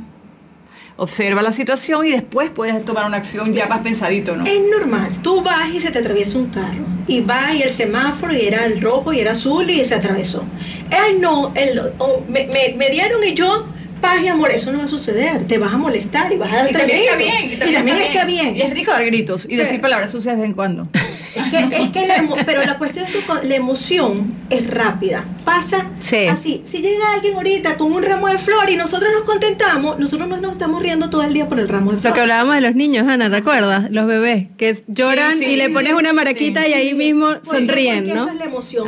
[0.95, 4.45] observa la situación y después puedes tomar una acción ya más pensadito, ¿no?
[4.45, 5.11] Es normal.
[5.21, 6.85] Tú vas y se te atraviesa un carro.
[7.07, 10.43] Y va y el semáforo y era el rojo y era azul y se atravesó.
[10.91, 11.81] Ay, no, el,
[12.29, 13.67] me, me, dieron y yo
[13.99, 16.57] paz y amor, eso no va a suceder, te vas a molestar y vas a
[16.57, 18.55] dar y también está bien, y también, está, bien.
[18.55, 20.87] Y es rico dar gritos y decir palabras sucias de vez en cuando.
[20.93, 25.25] Es que, es que la pero la cuestión es que la emoción es rápida.
[25.43, 25.89] Pasa
[26.31, 26.63] así.
[26.65, 30.37] Si llega alguien ahorita con un ramo de flor y nosotros nos contentamos, nosotros no
[30.37, 32.11] nos estamos riendo todo el día por el ramo de flor.
[32.11, 33.91] Lo que hablábamos de los niños, Ana, ¿recuerdas?
[33.91, 38.13] Los bebés, que lloran y le pones una maraquita y ahí mismo sonríen, ¿no?
[38.15, 38.87] Eso es la emoción.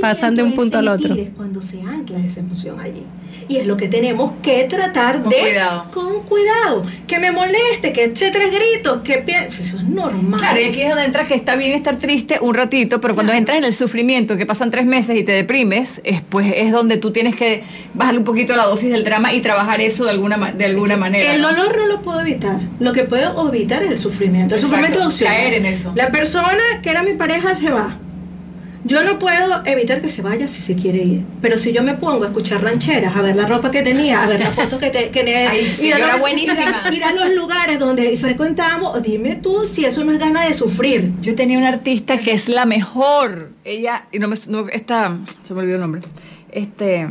[0.00, 1.14] Pasan de un punto al otro.
[1.14, 3.04] Es cuando se ancla esa emoción allí
[3.48, 5.90] y es lo que tenemos que tratar con de cuidado.
[5.92, 10.64] con cuidado que me moleste que eche tres gritos que eso es normal claro y
[10.64, 13.64] aquí es donde entras que está bien estar triste un ratito pero cuando entras en
[13.64, 17.36] el sufrimiento que pasan tres meses y te deprimes es, pues es donde tú tienes
[17.36, 17.62] que
[17.94, 21.34] bajar un poquito la dosis del drama y trabajar eso de alguna de alguna manera
[21.34, 22.58] el dolor no lo puedo evitar.
[22.80, 24.54] Lo que puedo evitar es el sufrimiento.
[24.54, 25.92] El sufrimiento es caer en eso.
[25.94, 27.98] La persona que era mi pareja se va
[28.86, 31.94] yo no puedo evitar que se vaya si se quiere ir, pero si yo me
[31.94, 34.90] pongo a escuchar rancheras, a ver la ropa que tenía, a ver la foto que,
[34.90, 36.82] te, que era buenísima.
[36.90, 41.12] Mira, los lugares donde frecuentamos, dime tú si eso no es gana de sufrir.
[41.20, 43.50] Yo tenía una artista que es la mejor.
[43.64, 46.02] Ella, y no me, no, esta, se me olvidó el nombre.
[46.52, 47.08] Este,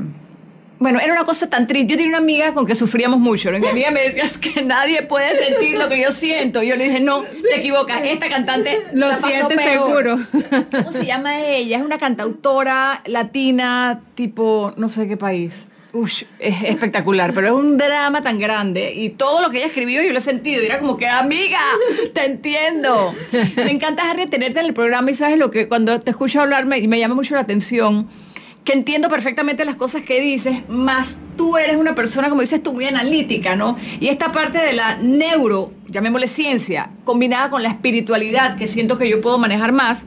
[0.80, 1.94] bueno, era una cosa tan triste.
[1.94, 3.52] Yo tenía una amiga con que sufríamos mucho.
[3.52, 3.60] ¿no?
[3.60, 6.64] mi amiga me decía que nadie puede sentir lo que yo siento.
[6.64, 8.02] Yo le dije, no, te equivocas.
[8.04, 10.18] Esta cantante lo siente seguro.
[10.72, 11.78] ¿Cómo se llama ella?
[11.78, 15.54] Es una cantautora latina, tipo, no sé qué país.
[15.94, 20.04] Ush, es espectacular, pero es un drama tan grande y todo lo que ella escribió
[20.04, 21.62] yo lo he sentido y era como que, amiga,
[22.14, 23.16] te entiendo.
[23.56, 26.66] Me encanta, Harry, tenerte en el programa y sabes lo que cuando te escucho hablar
[26.66, 28.10] me, me llama mucho la atención
[28.66, 32.74] que entiendo perfectamente las cosas que dices, más tú eres una persona, como dices tú,
[32.74, 33.78] muy analítica, ¿no?
[34.00, 39.08] Y esta parte de la neuro, llamémosle ciencia, combinada con la espiritualidad, que siento que
[39.08, 40.04] yo puedo manejar más,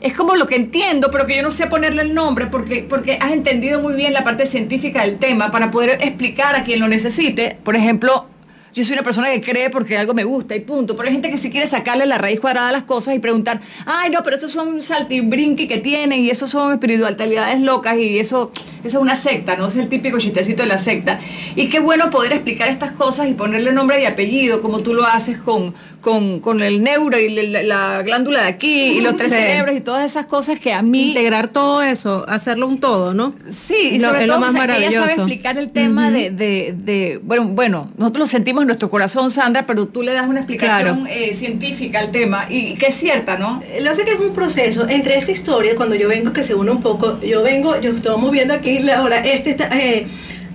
[0.00, 3.18] es como lo que entiendo, pero que yo no sé ponerle el nombre porque, porque
[3.20, 6.88] has entendido muy bien la parte científica del tema para poder explicar a quien lo
[6.88, 8.26] necesite, por ejemplo,
[8.74, 10.96] yo soy una persona que cree porque algo me gusta y punto.
[10.96, 13.60] Pero hay gente que sí quiere sacarle la raíz cuadrada a las cosas y preguntar,
[13.86, 18.50] ay, no, pero esos son saltimbrinqui que tienen y esos son espiritualidades locas y eso,
[18.84, 19.66] eso es una secta, ¿no?
[19.66, 21.20] Es el típico chistecito de la secta.
[21.54, 25.04] Y qué bueno poder explicar estas cosas y ponerle nombre y apellido, como tú lo
[25.04, 29.74] haces con, con, con el neuro y la, glándula de aquí y los tres cerebros
[29.76, 31.10] y todas esas cosas que a mí...
[31.10, 33.34] Integrar todo eso, hacerlo un todo, ¿no?
[33.48, 34.90] Sí, y sobre todo, lo más maravilloso.
[34.90, 38.90] ella sabe explicar el tema de, de, de, bueno, bueno, nosotros lo sentimos en nuestro
[38.90, 42.96] corazón, Sandra, pero tú le das una explicación eh, científica al tema y que es
[42.96, 43.62] cierta, ¿no?
[43.80, 44.88] Lo hace que es un proceso.
[44.88, 48.30] Entre esta historia, cuando yo vengo, que se une un poco, yo vengo, yo estamos
[48.32, 49.68] viendo aquí ahora, este está...
[49.78, 50.06] Eh,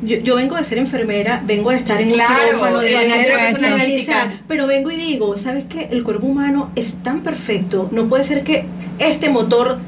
[0.01, 4.41] yo, yo, vengo de ser enfermera, vengo de estar en claro, un quirófano, de, analizar,
[4.47, 5.89] pero vengo y digo, ¿sabes qué?
[5.91, 8.65] El cuerpo humano es tan perfecto, no puede ser que
[8.99, 9.79] este motor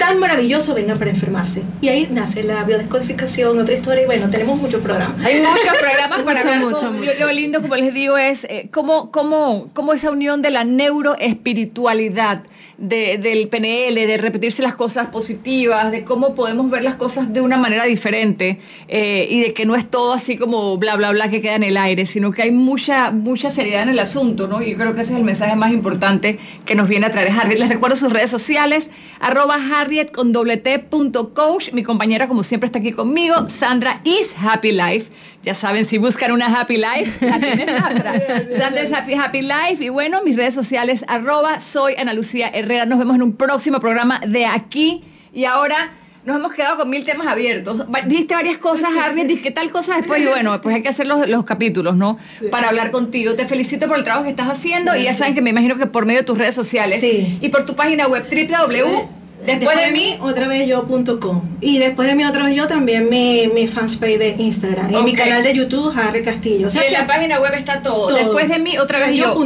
[0.00, 1.62] tan maravilloso venga para enfermarse.
[1.82, 5.22] Y ahí nace la biodescodificación, otra historia, y bueno, tenemos muchos programas.
[5.24, 6.58] Hay muchos programas para ver.
[6.58, 7.10] Mucho, mucho.
[7.20, 12.44] Lo lindo, como les digo, es eh, cómo, cómo, cómo esa unión de la neuroespiritualidad,
[12.80, 17.42] de, del PNL, de repetirse las cosas positivas, de cómo podemos ver las cosas de
[17.42, 18.58] una manera diferente
[18.88, 21.62] eh, y de que no es todo así como bla, bla, bla que queda en
[21.62, 24.62] el aire, sino que hay mucha, mucha seriedad en el asunto, ¿no?
[24.62, 27.30] Y yo creo que ese es el mensaje más importante que nos viene a traer
[27.30, 27.58] Harry.
[27.58, 28.88] Les recuerdo sus redes sociales,
[29.20, 31.72] arroba Harriet con doble punto coach.
[31.72, 35.10] Mi compañera, como siempre, está aquí conmigo, Sandra is Happy Life.
[35.42, 38.12] Ya saben, si buscan una Happy Life, la tiene Sandra.
[38.58, 39.82] Sandra es Happy, Happy Life.
[39.82, 42.84] Y bueno, mis redes sociales, arroba soy Ana Lucía Herrera.
[42.84, 45.92] Nos vemos en un próximo programa de aquí y ahora.
[46.22, 47.86] Nos hemos quedado con mil temas abiertos.
[48.04, 48.90] Dijiste varias cosas,
[49.26, 50.20] dije qué tal cosa después.
[50.20, 52.18] Y bueno, pues hay que hacer los, los capítulos, ¿no?
[52.50, 53.36] Para hablar contigo.
[53.36, 54.94] Te felicito por el trabajo que estás haciendo.
[54.94, 57.38] Y ya saben que me imagino que por medio de tus redes sociales sí.
[57.40, 61.56] y por tu página web www Después, de, mí, otra vez yo.com.
[61.60, 64.94] Y después de mí, otra vez yo, también mi, mi fanspage de Instagram.
[64.94, 66.66] Y mi canal de YouTube, Harry Castillo.
[66.66, 68.14] O sea, en la página web está todo.
[68.14, 69.36] Después de mí, otra vez yo.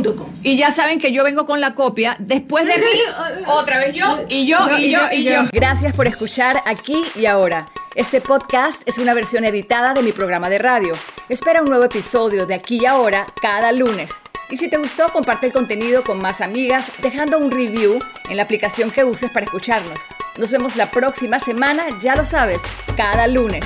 [0.42, 2.16] Y ya saben que yo vengo con la copia.
[2.18, 3.01] Después de mí,
[3.47, 5.42] otra vez yo, y yo, y yo, y yo.
[5.53, 7.68] Gracias por escuchar aquí y ahora.
[7.95, 10.95] Este podcast es una versión editada de mi programa de radio.
[11.28, 14.11] Espera un nuevo episodio de aquí y ahora cada lunes.
[14.51, 18.42] Y si te gustó, comparte el contenido con más amigas dejando un review en la
[18.42, 19.99] aplicación que uses para escucharnos.
[20.36, 22.62] Nos vemos la próxima semana, ya lo sabes,
[22.97, 23.64] cada lunes.